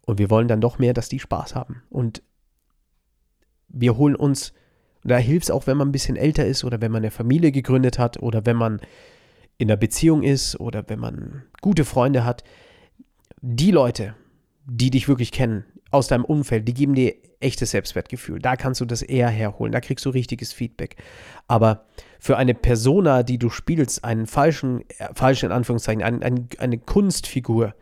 [0.03, 1.83] Und wir wollen dann doch mehr, dass die Spaß haben.
[1.89, 2.23] Und
[3.69, 4.53] wir holen uns,
[5.05, 7.53] da hilft es auch, wenn man ein bisschen älter ist oder wenn man eine Familie
[7.53, 8.81] gegründet hat oder wenn man
[9.59, 12.45] in einer Beziehung ist oder wenn man gute Freunde hat,
[13.41, 14.15] die Leute,
[14.67, 18.41] die dich wirklich kennen, aus deinem Umfeld, die geben dir echtes Selbstwertgefühl.
[18.41, 20.97] Da kannst du das eher herholen, da kriegst du richtiges Feedback.
[21.47, 21.85] Aber
[22.19, 26.79] für eine Persona, die du spielst, einen falschen, äh, falschen in Anführungszeichen, ein, ein, eine
[26.79, 27.75] Kunstfigur,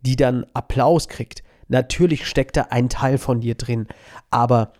[0.00, 3.86] die dann Applaus kriegt, natürlich steckt da ein Teil von dir drin,
[4.30, 4.72] aber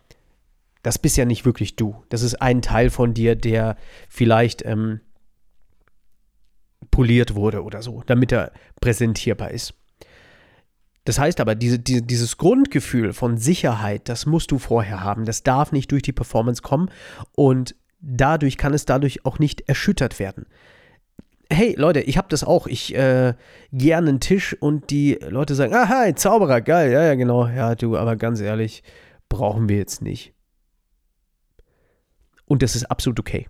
[0.82, 2.02] das bist ja nicht wirklich du.
[2.08, 3.76] Das ist ein Teil von dir, der
[4.08, 5.00] vielleicht ähm,
[6.90, 9.74] poliert wurde oder so, damit er präsentierbar ist.
[11.04, 15.26] Das heißt aber, diese, diese, dieses Grundgefühl von Sicherheit, das musst du vorher haben.
[15.26, 16.90] Das darf nicht durch die Performance kommen
[17.36, 20.46] und dadurch kann es dadurch auch nicht erschüttert werden.
[21.50, 22.66] Hey Leute, ich habe das auch.
[22.66, 23.34] Ich äh,
[23.70, 27.46] gehe an den Tisch und die Leute sagen, ah, hi, Zauberer, geil, ja, ja, genau.
[27.48, 28.82] Ja, du, aber ganz ehrlich,
[29.28, 30.32] brauchen wir jetzt nicht.
[32.46, 33.46] Und das ist absolut okay.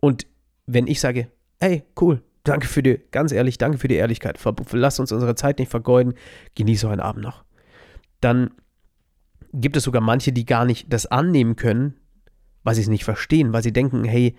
[0.00, 0.26] Und
[0.66, 1.28] wenn ich sage,
[1.60, 4.38] ey, cool, danke für die, ganz ehrlich, danke für die Ehrlichkeit.
[4.72, 6.14] Lass uns unsere Zeit nicht vergeuden,
[6.54, 7.44] genieße einen Abend noch.
[8.20, 8.50] Dann
[9.52, 11.94] gibt es sogar manche, die gar nicht das annehmen können,
[12.62, 14.36] weil sie es nicht verstehen, weil sie denken, hey,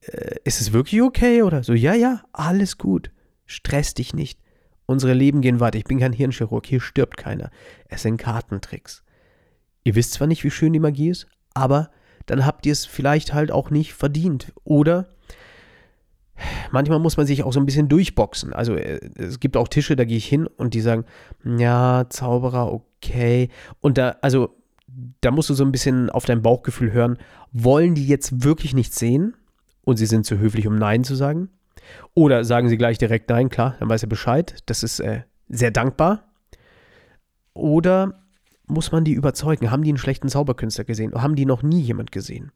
[0.00, 1.42] äh, ist es wirklich okay?
[1.42, 3.10] Oder so, ja, ja, alles gut.
[3.46, 4.40] Stress dich nicht.
[4.86, 5.78] Unsere Leben gehen weiter.
[5.78, 7.50] Ich bin kein Hirnchirurg, hier stirbt keiner.
[7.88, 9.04] Es sind Kartentricks.
[9.84, 11.90] Ihr wisst zwar nicht, wie schön die Magie ist, aber
[12.26, 14.52] dann habt ihr es vielleicht halt auch nicht verdient.
[14.64, 15.11] Oder
[16.70, 18.52] manchmal muss man sich auch so ein bisschen durchboxen.
[18.52, 21.04] Also äh, es gibt auch Tische, da gehe ich hin und die sagen,
[21.44, 23.48] ja, Zauberer, okay.
[23.80, 24.54] Und da, also
[25.20, 27.18] da musst du so ein bisschen auf dein Bauchgefühl hören,
[27.52, 29.34] wollen die jetzt wirklich nichts sehen
[29.84, 31.48] und sie sind zu höflich, um Nein zu sagen?
[32.14, 34.62] Oder sagen sie gleich direkt Nein, klar, dann weiß er Bescheid.
[34.66, 36.24] Das ist äh, sehr dankbar.
[37.54, 38.22] Oder
[38.66, 39.70] muss man die überzeugen?
[39.70, 41.12] Haben die einen schlechten Zauberkünstler gesehen?
[41.12, 42.52] Oder haben die noch nie jemand gesehen?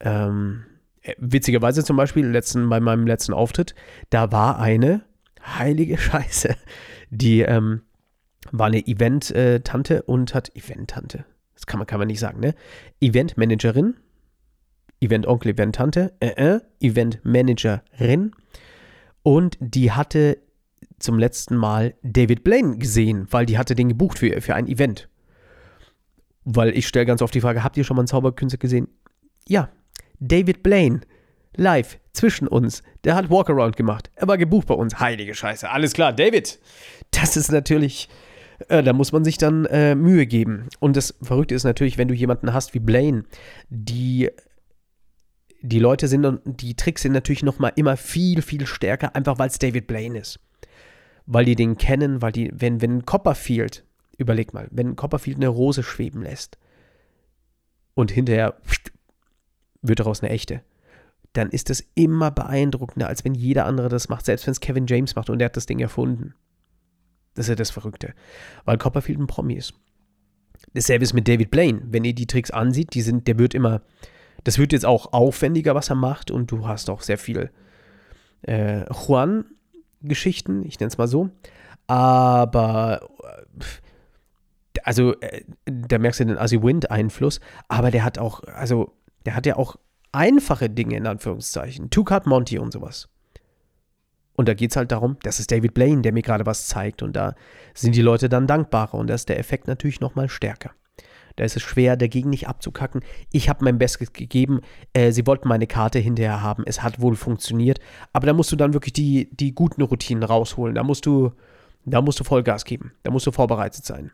[0.00, 0.77] Ähm, äh,
[1.18, 3.74] witzigerweise zum Beispiel letzten, bei meinem letzten Auftritt,
[4.10, 5.02] da war eine
[5.42, 6.54] heilige Scheiße,
[7.10, 7.82] die ähm,
[8.50, 11.24] war eine Event-Tante und hat Event-Tante.
[11.54, 12.54] Das kann man, kann man nicht sagen, ne?
[13.00, 13.96] Event-Managerin,
[15.00, 18.32] Event-Onkel, Event-Tante, äh, äh, Event-Managerin
[19.22, 20.38] und die hatte
[20.98, 25.08] zum letzten Mal David Blaine gesehen, weil die hatte den gebucht für, für ein Event.
[26.44, 28.88] Weil ich stelle ganz oft die Frage, habt ihr schon mal einen Zauberkünstler gesehen?
[29.46, 29.68] Ja,
[30.20, 31.00] David Blaine,
[31.56, 34.10] live zwischen uns, der hat Walkaround gemacht.
[34.14, 34.98] Er war gebucht bei uns.
[34.98, 36.58] Heilige Scheiße, alles klar, David.
[37.10, 38.08] Das ist natürlich,
[38.68, 40.68] äh, da muss man sich dann äh, Mühe geben.
[40.80, 43.24] Und das Verrückte ist natürlich, wenn du jemanden hast wie Blaine,
[43.68, 44.30] die
[45.60, 49.38] die Leute sind und die Tricks sind natürlich noch mal immer viel viel stärker, einfach
[49.40, 50.38] weil es David Blaine ist.
[51.26, 53.84] weil die den kennen, weil die, wenn, wenn Copperfield,
[54.16, 56.56] überleg mal, wenn Copperfield eine Rose schweben lässt
[57.94, 58.56] und hinterher
[59.82, 60.62] wird daraus eine echte,
[61.32, 64.86] dann ist das immer beeindruckender, als wenn jeder andere das macht, selbst wenn es Kevin
[64.86, 66.34] James macht und er hat das Ding erfunden.
[67.34, 68.14] Das ist ja das Verrückte,
[68.64, 69.74] weil Copperfield ein Promi ist.
[70.74, 71.82] Dasselbe ist mit David Blaine.
[71.84, 73.82] Wenn ihr die Tricks ansieht, die sind, der wird immer,
[74.44, 77.50] das wird jetzt auch aufwendiger, was er macht und du hast auch sehr viel
[78.42, 81.30] äh, Juan-Geschichten, ich nenne es mal so.
[81.86, 83.08] Aber
[84.82, 88.92] also äh, da merkst du den Assi Wind-Einfluss, aber der hat auch, also
[89.28, 89.76] der hat ja auch
[90.10, 91.90] einfache Dinge in Anführungszeichen.
[91.90, 93.10] Two-Card Monty und sowas.
[94.32, 97.02] Und da geht es halt darum, das ist David Blaine, der mir gerade was zeigt.
[97.02, 97.34] Und da
[97.74, 98.94] sind die Leute dann dankbarer.
[98.94, 100.70] Und da ist der Effekt natürlich nochmal stärker.
[101.36, 103.02] Da ist es schwer, dagegen nicht abzukacken.
[103.32, 104.62] Ich habe mein Bestes gegeben.
[104.94, 106.62] Äh, sie wollten meine Karte hinterher haben.
[106.64, 107.78] Es hat wohl funktioniert.
[108.14, 110.74] Aber da musst du dann wirklich die, die guten Routinen rausholen.
[110.74, 111.32] Da musst du,
[111.84, 112.92] da musst du Vollgas geben.
[113.02, 114.10] Da musst du vorbereitet sein.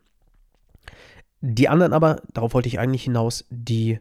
[1.41, 4.01] Die anderen aber, darauf wollte ich eigentlich hinaus, die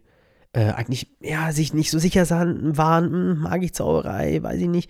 [0.54, 4.89] äh, eigentlich ja, sich nicht so sicher waren, hm, mag ich Zauberei, weiß ich nicht.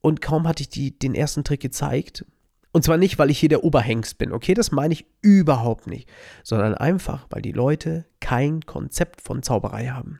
[0.00, 2.26] Und kaum hatte ich die, den ersten Trick gezeigt,
[2.74, 6.08] und zwar nicht, weil ich hier der Oberhengst bin, okay, das meine ich überhaupt nicht,
[6.42, 10.18] sondern einfach, weil die Leute kein Konzept von Zauberei haben.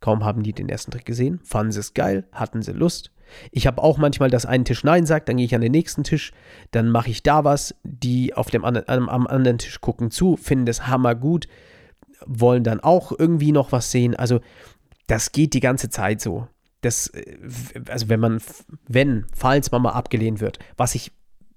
[0.00, 3.12] Kaum haben die den ersten Trick gesehen, fanden sie es geil, hatten sie Lust.
[3.52, 6.02] Ich habe auch manchmal, dass ein Tisch Nein sagt, dann gehe ich an den nächsten
[6.02, 6.32] Tisch,
[6.72, 10.66] dann mache ich da was, die auf dem anderen, am, anderen Tisch gucken zu, finden
[10.66, 11.46] es hammergut,
[12.26, 14.14] wollen dann auch irgendwie noch was sehen.
[14.16, 14.40] Also
[15.06, 16.48] das geht die ganze Zeit so
[16.80, 17.38] das, äh,
[17.88, 18.40] also wenn man,
[18.86, 21.12] wenn, falls man mal abgelehnt wird, was ich,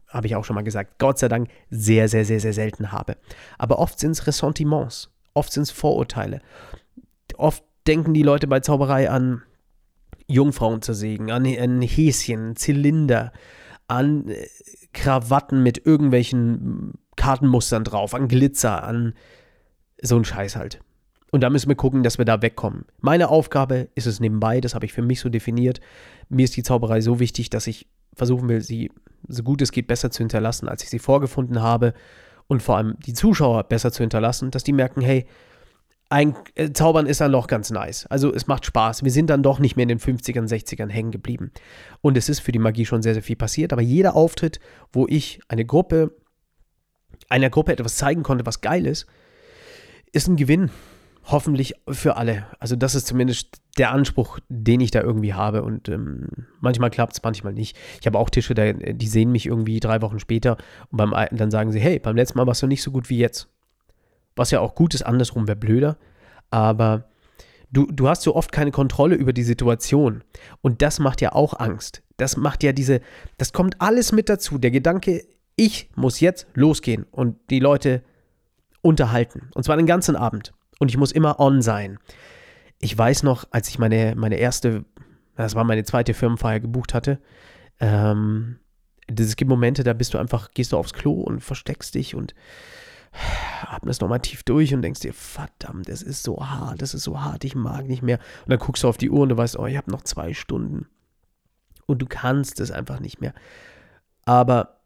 [0.08, 3.17] habe ich auch schon mal gesagt, Gott sei Dank sehr, sehr, sehr, sehr selten habe.
[3.58, 6.41] Aber oft sind es Ressentiments, oft sind es Vorurteile.
[7.38, 9.43] Oft denken die Leute bei Zauberei an
[10.28, 13.32] Jungfrauen zersägen, an, an Häschen, Zylinder,
[13.88, 14.47] an äh,
[14.93, 19.13] Krawatten mit irgendwelchen Kartenmustern drauf, an Glitzer, an
[20.02, 20.82] so ein Scheiß halt.
[21.32, 22.86] Und da müssen wir gucken, dass wir da wegkommen.
[23.00, 25.80] Meine Aufgabe ist es nebenbei, das habe ich für mich so definiert.
[26.28, 28.92] Mir ist die Zauberei so wichtig, dass ich versuchen will, sie
[29.28, 31.94] so gut es geht besser zu hinterlassen, als ich sie vorgefunden habe.
[32.48, 35.26] Und vor allem die Zuschauer besser zu hinterlassen, dass die merken, hey,
[36.10, 38.06] ein äh, Zaubern ist dann doch ganz nice.
[38.08, 39.06] Also es macht Spaß.
[39.06, 41.52] Wir sind dann doch nicht mehr in den 50ern, 60ern hängen geblieben.
[42.02, 43.72] Und es ist für die Magie schon sehr, sehr viel passiert.
[43.72, 44.60] Aber jeder Auftritt,
[44.92, 46.14] wo ich eine Gruppe,
[47.30, 49.06] einer Gruppe etwas zeigen konnte, was geil ist,
[50.12, 50.69] ist ein Gewinn
[51.26, 52.45] hoffentlich für alle.
[52.60, 55.63] Also das ist zumindest der Anspruch, den ich da irgendwie habe.
[55.63, 56.28] Und ähm,
[56.60, 57.78] manchmal klappt es, manchmal nicht.
[58.00, 60.58] Ich habe auch Tische, die sehen mich irgendwie drei Wochen später
[60.89, 63.17] und beim, dann sagen sie, hey, beim letzten Mal warst du nicht so gut wie
[63.17, 63.47] jetzt.
[64.36, 65.97] Was ja auch gut ist, andersrum wäre blöder.
[66.50, 67.06] Aber
[67.71, 70.24] du, du hast so oft keine Kontrolle über die Situation.
[70.62, 72.02] Und das macht ja auch Angst.
[72.17, 73.02] Das macht ja diese,
[73.38, 74.58] das kommt alles mit dazu.
[74.58, 75.24] Der Gedanke,
[75.56, 78.04] ich muss jetzt losgehen und die Leute
[78.82, 79.50] unterhalten.
[79.54, 82.00] Und zwar den ganzen Abend und ich muss immer on sein.
[82.80, 84.86] Ich weiß noch, als ich meine, meine erste,
[85.36, 87.20] das war meine zweite Firmenfeier gebucht hatte,
[87.80, 88.58] ähm,
[89.08, 92.34] es gibt Momente, da bist du einfach, gehst du aufs Klo und versteckst dich und
[93.67, 97.22] atmest nochmal tief durch und denkst dir, verdammt, es ist so hart, es ist so
[97.22, 98.20] hart, ich mag nicht mehr.
[98.46, 100.34] Und dann guckst du auf die Uhr und du weißt, oh, ich habe noch zwei
[100.34, 100.88] Stunden.
[101.86, 103.34] Und du kannst es einfach nicht mehr.
[104.26, 104.81] Aber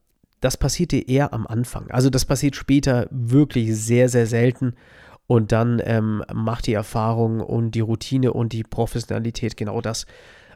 [0.45, 1.89] das passiert dir eher am Anfang.
[1.89, 4.75] Also das passiert später wirklich sehr, sehr selten.
[5.25, 10.05] Und dann ähm, macht die Erfahrung und die Routine und die Professionalität genau das,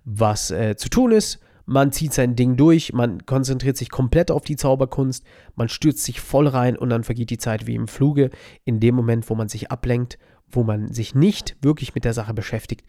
[0.06, 1.40] was äh, zu tun ist.
[1.66, 5.24] Man zieht sein Ding durch, man konzentriert sich komplett auf die Zauberkunst,
[5.56, 8.30] man stürzt sich voll rein und dann vergeht die Zeit wie im Fluge.
[8.66, 12.36] In dem Moment, wo man sich ablenkt, wo man sich nicht wirklich mit der Sache
[12.36, 12.86] beschäftigt,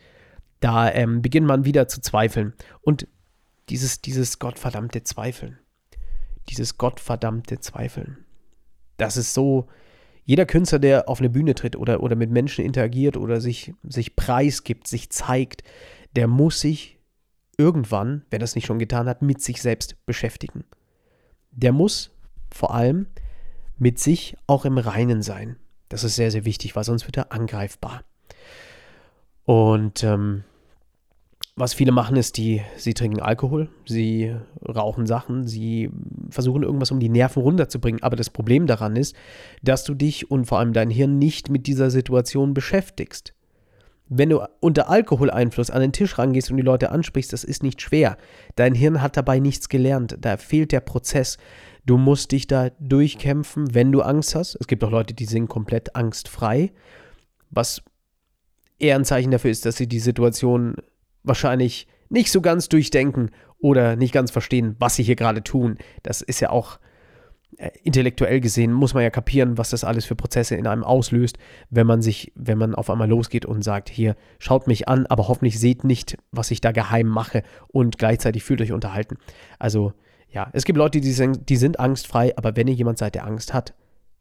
[0.60, 2.52] da ähm, beginnt man wieder zu zweifeln.
[2.82, 3.08] Und
[3.70, 5.58] dieses, dieses gottverdammte Zweifeln,
[6.48, 8.24] dieses gottverdammte Zweifeln,
[8.96, 9.66] das ist so,
[10.24, 14.14] jeder Künstler, der auf eine Bühne tritt oder, oder mit Menschen interagiert oder sich, sich
[14.14, 15.64] preisgibt, sich zeigt,
[16.14, 16.98] der muss sich
[17.56, 20.64] irgendwann, wenn er es nicht schon getan hat, mit sich selbst beschäftigen.
[21.50, 22.10] Der muss
[22.52, 23.06] vor allem
[23.76, 25.56] mit sich auch im Reinen sein.
[25.88, 28.04] Das ist sehr, sehr wichtig, weil sonst wird er angreifbar.
[29.44, 30.44] Und ähm,
[31.60, 34.34] was viele machen, ist, die, sie trinken Alkohol, sie
[34.66, 35.90] rauchen Sachen, sie
[36.30, 38.02] versuchen irgendwas, um die Nerven runterzubringen.
[38.02, 39.14] Aber das Problem daran ist,
[39.62, 43.34] dass du dich und vor allem dein Hirn nicht mit dieser Situation beschäftigst.
[44.08, 47.80] Wenn du unter Alkoholeinfluss an den Tisch rangehst und die Leute ansprichst, das ist nicht
[47.80, 48.16] schwer.
[48.56, 50.16] Dein Hirn hat dabei nichts gelernt.
[50.20, 51.36] Da fehlt der Prozess.
[51.86, 54.56] Du musst dich da durchkämpfen, wenn du Angst hast.
[54.58, 56.72] Es gibt auch Leute, die sind komplett angstfrei,
[57.50, 57.82] was
[58.80, 60.74] eher ein Zeichen dafür ist, dass sie die Situation
[61.22, 65.78] wahrscheinlich nicht so ganz durchdenken oder nicht ganz verstehen, was sie hier gerade tun.
[66.02, 66.78] Das ist ja auch
[67.56, 71.36] äh, intellektuell gesehen, muss man ja kapieren, was das alles für Prozesse in einem auslöst,
[71.68, 75.28] wenn man sich, wenn man auf einmal losgeht und sagt, hier, schaut mich an, aber
[75.28, 79.18] hoffentlich seht nicht, was ich da geheim mache und gleichzeitig fühlt euch unterhalten.
[79.58, 79.92] Also,
[80.28, 83.52] ja, es gibt Leute, die die sind angstfrei, aber wenn ihr jemand seid, der Angst
[83.52, 83.74] hat,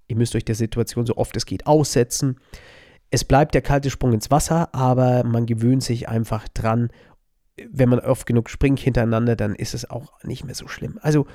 [0.07, 2.37] ihr müsst euch der Situation so oft es geht aussetzen.
[3.11, 6.89] Es bleibt der kalte Sprung ins Wasser, aber man gewöhnt sich einfach dran
[7.71, 10.99] wenn man oft genug springt hintereinander, dann ist es auch nicht mehr so schlimm.
[11.01, 11.25] Also,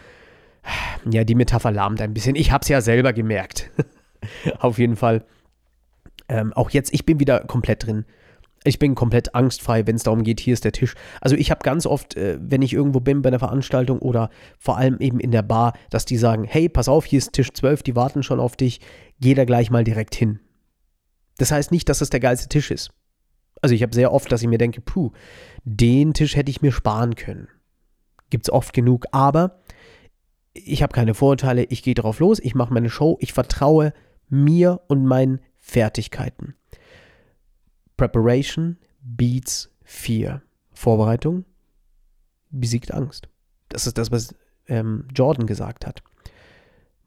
[1.10, 2.36] ja, die Metapher lahmt ein bisschen.
[2.36, 3.70] Ich habe es ja selber gemerkt.
[4.58, 5.24] Auf jeden Fall.
[6.28, 8.06] Ähm, auch jetzt, ich bin wieder komplett drin.
[8.66, 10.94] Ich bin komplett angstfrei, wenn es darum geht, hier ist der Tisch.
[11.20, 14.78] Also ich habe ganz oft, äh, wenn ich irgendwo bin bei einer Veranstaltung oder vor
[14.78, 17.82] allem eben in der Bar, dass die sagen, hey, pass auf, hier ist Tisch 12,
[17.82, 18.80] die warten schon auf dich,
[19.20, 20.40] geh da gleich mal direkt hin.
[21.38, 22.90] Das heißt nicht, dass es der geilste Tisch ist.
[23.60, 25.12] Also ich habe sehr oft, dass ich mir denke, puh,
[25.64, 27.48] den Tisch hätte ich mir sparen können.
[28.30, 29.60] Gibt es oft genug, aber
[30.52, 33.92] ich habe keine Vorurteile, ich gehe drauf los, ich mache meine Show, ich vertraue
[34.28, 36.54] mir und meinen Fertigkeiten.
[37.96, 40.42] Preparation beats Fear.
[40.72, 41.44] Vorbereitung
[42.50, 43.28] besiegt Angst.
[43.68, 44.34] Das ist das, was
[44.66, 46.02] ähm, Jordan gesagt hat.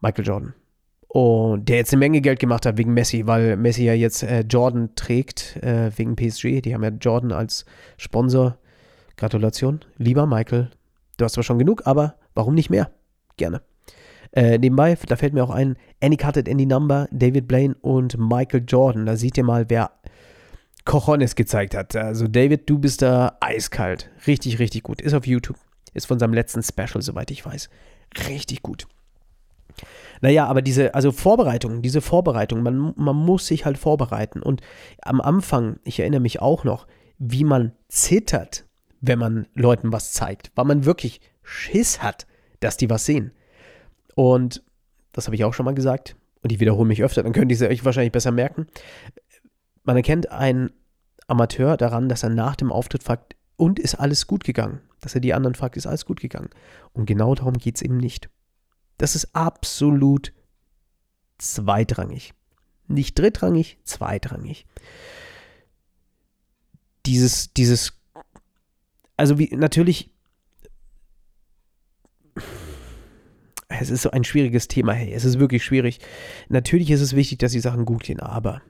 [0.01, 0.53] Michael Jordan.
[1.07, 4.41] Und der jetzt eine Menge Geld gemacht hat wegen Messi, weil Messi ja jetzt äh,
[4.41, 6.61] Jordan trägt, äh, wegen PSG.
[6.61, 7.65] Die haben ja Jordan als
[7.97, 8.57] Sponsor.
[9.17, 9.81] Gratulation.
[9.97, 10.69] Lieber Michael,
[11.17, 12.91] du hast zwar schon genug, aber warum nicht mehr?
[13.35, 13.61] Gerne.
[14.31, 18.17] Äh, nebenbei, da fällt mir auch ein, Any Cut It Any Number, David Blaine und
[18.17, 19.05] Michael Jordan.
[19.05, 19.91] Da seht ihr mal, wer
[20.85, 21.95] Cojones gezeigt hat.
[21.95, 24.09] Also David, du bist da eiskalt.
[24.27, 25.01] Richtig, richtig gut.
[25.01, 25.57] Ist auf YouTube.
[25.93, 27.69] Ist von seinem letzten Special, soweit ich weiß.
[28.29, 28.87] Richtig gut.
[30.21, 34.41] Naja, aber diese, also Vorbereitung, diese Vorbereitung, man, man muss sich halt vorbereiten.
[34.41, 34.61] Und
[35.01, 36.87] am Anfang, ich erinnere mich auch noch,
[37.19, 38.65] wie man zittert,
[39.01, 42.25] wenn man Leuten was zeigt, weil man wirklich Schiss hat,
[42.59, 43.31] dass die was sehen.
[44.15, 44.63] Und
[45.13, 47.55] das habe ich auch schon mal gesagt und ich wiederhole mich öfter, dann könnt ihr
[47.55, 48.67] es euch wahrscheinlich besser merken.
[49.83, 50.71] Man erkennt einen
[51.27, 54.81] Amateur daran, dass er nach dem Auftritt fragt, und ist alles gut gegangen?
[55.01, 56.49] Dass er die anderen fragt, ist alles gut gegangen?
[56.93, 58.29] Und genau darum geht es eben nicht.
[58.97, 60.33] Das ist absolut
[61.37, 62.33] zweitrangig.
[62.87, 64.65] Nicht drittrangig, zweitrangig.
[67.05, 67.93] Dieses, dieses,
[69.15, 70.11] also wie, natürlich,
[73.69, 75.99] es ist so ein schwieriges Thema, hey, es ist wirklich schwierig.
[76.49, 78.61] Natürlich ist es wichtig, dass die Sachen gut gehen, aber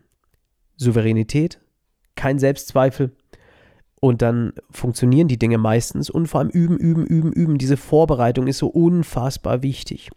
[0.75, 1.59] Souveränität,
[2.15, 3.15] kein Selbstzweifel,
[3.99, 7.57] und dann funktionieren die Dinge meistens und vor allem üben, üben, üben, üben.
[7.57, 10.09] Diese Vorbereitung ist so unfassbar wichtig.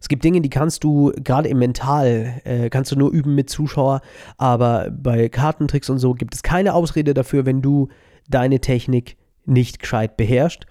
[0.00, 3.48] Es gibt Dinge, die kannst du gerade im Mental, äh, kannst du nur üben mit
[3.48, 4.02] Zuschauer,
[4.36, 7.88] aber bei Kartentricks und so gibt es keine Ausrede dafür, wenn du
[8.28, 10.66] deine Technik nicht gescheit beherrschst.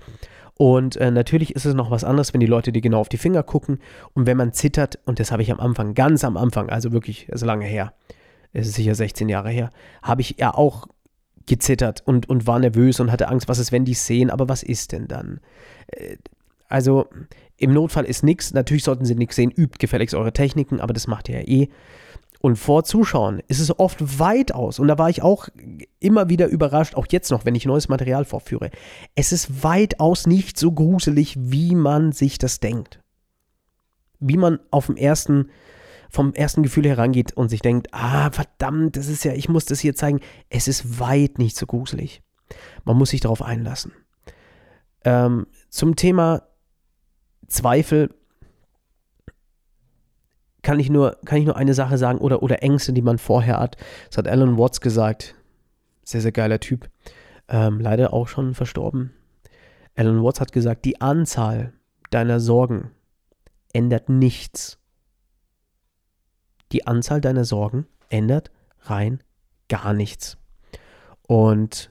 [0.58, 3.18] Und äh, natürlich ist es noch was anderes, wenn die Leute dir genau auf die
[3.18, 3.80] Finger gucken
[4.14, 7.28] und wenn man zittert, und das habe ich am Anfang, ganz am Anfang, also wirklich,
[7.28, 7.94] ist lange her,
[8.54, 9.70] es ist sicher 16 Jahre her,
[10.02, 10.88] habe ich ja auch
[11.46, 14.64] gezittert und, und war nervös und hatte Angst, was ist, wenn die sehen, aber was
[14.64, 15.40] ist denn dann?
[15.88, 16.18] Äh,
[16.68, 17.08] also
[17.58, 18.54] im Notfall ist nichts.
[18.54, 19.52] Natürlich sollten sie nichts sehen.
[19.52, 21.70] Übt gefälligst eure Techniken, aber das macht ihr ja eh.
[22.42, 25.48] Und vor Zuschauern ist es oft weitaus, und da war ich auch
[26.00, 28.70] immer wieder überrascht, auch jetzt noch, wenn ich neues Material vorführe,
[29.16, 33.00] es ist weitaus nicht so gruselig, wie man sich das denkt.
[34.20, 35.50] Wie man auf dem ersten,
[36.16, 39.82] vom ersten Gefühl herangeht und sich denkt, ah, verdammt, das ist ja, ich muss das
[39.82, 40.22] hier zeigen.
[40.50, 42.24] Es ist weit nicht so gruselig.
[42.86, 43.92] Man muss sich darauf einlassen.
[45.04, 46.44] Ähm, zum Thema
[47.48, 48.16] Zweifel
[50.62, 53.60] kann ich nur, kann ich nur eine Sache sagen oder, oder Ängste, die man vorher
[53.60, 53.76] hat.
[54.08, 55.36] Das hat Alan Watts gesagt.
[56.06, 56.90] Sehr, sehr geiler Typ.
[57.50, 59.12] Ähm, leider auch schon verstorben.
[59.96, 61.74] Alan Watts hat gesagt, die Anzahl
[62.10, 62.92] deiner Sorgen
[63.74, 64.80] ändert nichts.
[66.76, 69.24] Die Anzahl deiner Sorgen ändert rein
[69.70, 70.38] gar nichts.
[71.26, 71.90] Und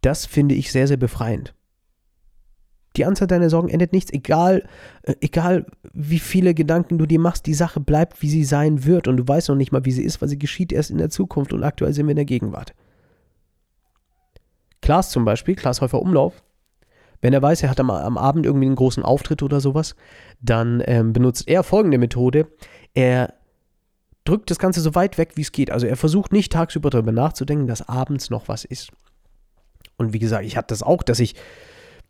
[0.00, 1.54] das finde ich sehr, sehr befreiend.
[2.94, 4.68] Die Anzahl deiner Sorgen endet nichts, egal,
[5.02, 9.08] äh, egal wie viele Gedanken du dir machst, die Sache bleibt, wie sie sein wird
[9.08, 11.10] und du weißt noch nicht mal, wie sie ist, weil sie geschieht erst in der
[11.10, 12.74] Zukunft und aktuell sind wir in der Gegenwart.
[14.82, 16.44] Klaas zum Beispiel, Klaas Häufer Umlauf,
[17.24, 19.96] wenn er weiß, er hat am, am Abend irgendwie einen großen Auftritt oder sowas,
[20.40, 22.46] dann ähm, benutzt er folgende Methode.
[22.92, 23.32] Er
[24.24, 25.70] drückt das Ganze so weit weg, wie es geht.
[25.70, 28.90] Also er versucht nicht tagsüber darüber nachzudenken, dass abends noch was ist.
[29.96, 31.34] Und wie gesagt, ich hatte das auch, dass ich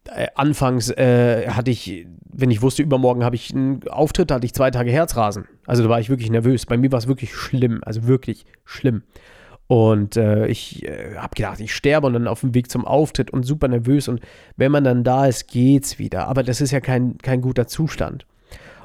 [0.07, 4.55] äh, anfangs äh, hatte ich, wenn ich wusste, übermorgen habe ich einen Auftritt, hatte ich
[4.55, 5.47] zwei Tage Herzrasen.
[5.67, 6.67] Also da war ich wirklich nervös.
[6.67, 9.03] Bei mir war es wirklich schlimm, also wirklich schlimm.
[9.67, 13.31] Und äh, ich äh, habe gedacht, ich sterbe und dann auf dem Weg zum Auftritt
[13.31, 14.09] und super nervös.
[14.09, 14.21] Und
[14.57, 16.29] wenn man dann da ist, geht's wieder.
[16.29, 18.27] Aber das ist ja kein, kein guter Zustand.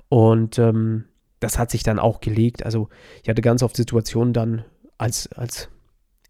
[0.08, 1.04] Und ähm,
[1.40, 2.64] das hat sich dann auch gelegt.
[2.64, 2.90] Also
[3.24, 4.66] ich hatte ganz oft Situationen dann
[4.98, 5.70] als, als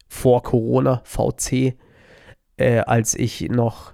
[0.08, 1.76] vor Corona, VC,
[2.58, 3.94] äh, als ich noch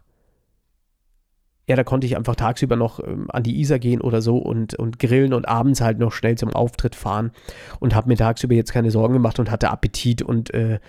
[1.67, 4.75] ja, da konnte ich einfach tagsüber noch ähm, an die Isar gehen oder so und,
[4.75, 7.31] und grillen und abends halt noch schnell zum Auftritt fahren
[7.79, 10.79] und habe mir tagsüber jetzt keine Sorgen gemacht und hatte Appetit und äh,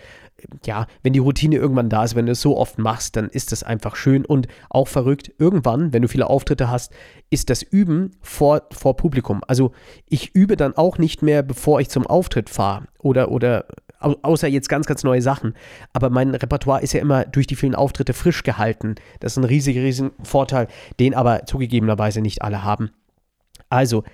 [0.64, 3.53] ja, wenn die Routine irgendwann da ist, wenn du es so oft machst, dann ist
[3.53, 5.32] das einfach schön und auch verrückt.
[5.39, 6.93] Irgendwann, wenn du viele Auftritte hast,
[7.30, 9.43] ist das Üben vor, vor Publikum.
[9.47, 9.72] Also
[10.09, 13.66] ich übe dann auch nicht mehr, bevor ich zum Auftritt fahre oder, oder
[13.99, 15.55] außer jetzt ganz, ganz neue Sachen.
[15.93, 18.97] Aber mein Repertoire ist ja immer durch die vielen Auftritte frisch gehalten.
[19.20, 20.68] Das ist ein riesiger, riesiger Vorteil,
[21.01, 22.91] den aber zugegebenerweise nicht alle haben.
[23.68, 24.05] Also,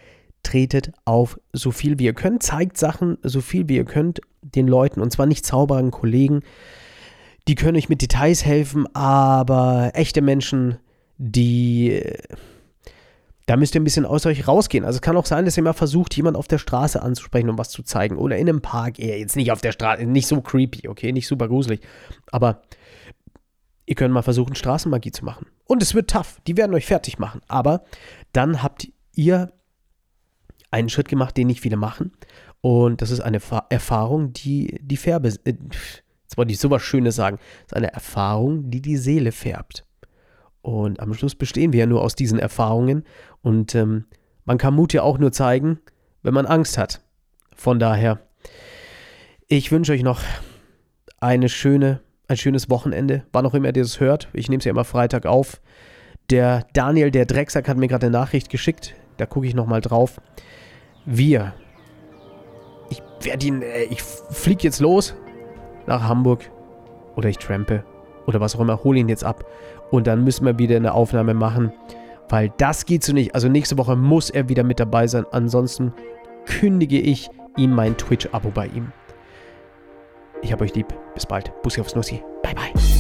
[0.43, 4.67] tretet auf so viel wie ihr könnt, zeigt Sachen so viel wie ihr könnt den
[4.67, 6.43] Leuten und zwar nicht zauberen Kollegen,
[7.49, 10.79] die können euch mit Details helfen, aber echte Menschen,
[11.19, 12.03] die
[13.47, 14.85] da müsst ihr ein bisschen aus euch rausgehen.
[14.85, 17.59] Also es kann auch sein, dass ihr mal versucht, jemanden auf der Straße anzusprechen, um
[17.59, 18.17] was zu zeigen.
[18.17, 18.99] Oder in einem Park.
[18.99, 21.13] Eher jetzt nicht auf der Straße, nicht so creepy, okay?
[21.13, 21.81] Nicht super gruselig.
[22.31, 22.63] Aber
[23.85, 25.47] ihr könnt mal versuchen, Straßenmagie zu machen.
[25.65, 26.41] Und es wird tough.
[26.47, 27.41] Die werden euch fertig machen.
[27.49, 27.85] Aber
[28.33, 29.53] dann habt ihr
[30.73, 32.13] einen Schritt gemacht, den nicht viele machen.
[32.61, 35.29] Und das ist eine Erfahrung, die die Färbe.
[35.45, 35.55] Äh,
[36.25, 37.39] jetzt wollte ich sowas Schönes sagen.
[37.39, 39.85] Das ist eine Erfahrung, die die Seele färbt.
[40.63, 43.05] Und am Schluss bestehen wir ja nur aus diesen Erfahrungen.
[43.43, 44.05] Und ähm,
[44.45, 45.81] man kann Mut ja auch nur zeigen,
[46.23, 47.01] wenn man Angst hat.
[47.55, 48.21] Von daher,
[49.49, 50.21] ich wünsche euch noch
[51.21, 54.29] eine schöne, ein schönes Wochenende, wann auch immer ihr das hört.
[54.33, 55.61] Ich nehme es ja immer Freitag auf.
[56.31, 58.95] Der Daniel, der Drecksack, hat mir gerade eine Nachricht geschickt.
[59.17, 60.21] Da gucke ich nochmal drauf.
[61.05, 61.55] Wir.
[62.91, 65.15] Ich werde ihn, äh, ich fliege jetzt los
[65.87, 66.51] nach Hamburg.
[67.17, 67.85] Oder ich trampe.
[68.27, 68.83] Oder was auch immer.
[68.85, 69.45] Hole ihn jetzt ab
[69.91, 71.73] und dann müssen wir wieder eine Aufnahme machen,
[72.29, 73.35] weil das geht so nicht.
[73.35, 75.27] Also nächste Woche muss er wieder mit dabei sein.
[75.33, 75.93] Ansonsten
[76.47, 78.93] kündige ich ihm mein Twitch-Abo bei ihm.
[80.41, 80.87] Ich habe euch lieb.
[81.15, 81.53] Bis bald.
[81.63, 82.23] Bussi aufs Nussi.
[82.43, 82.92] Bye, bye.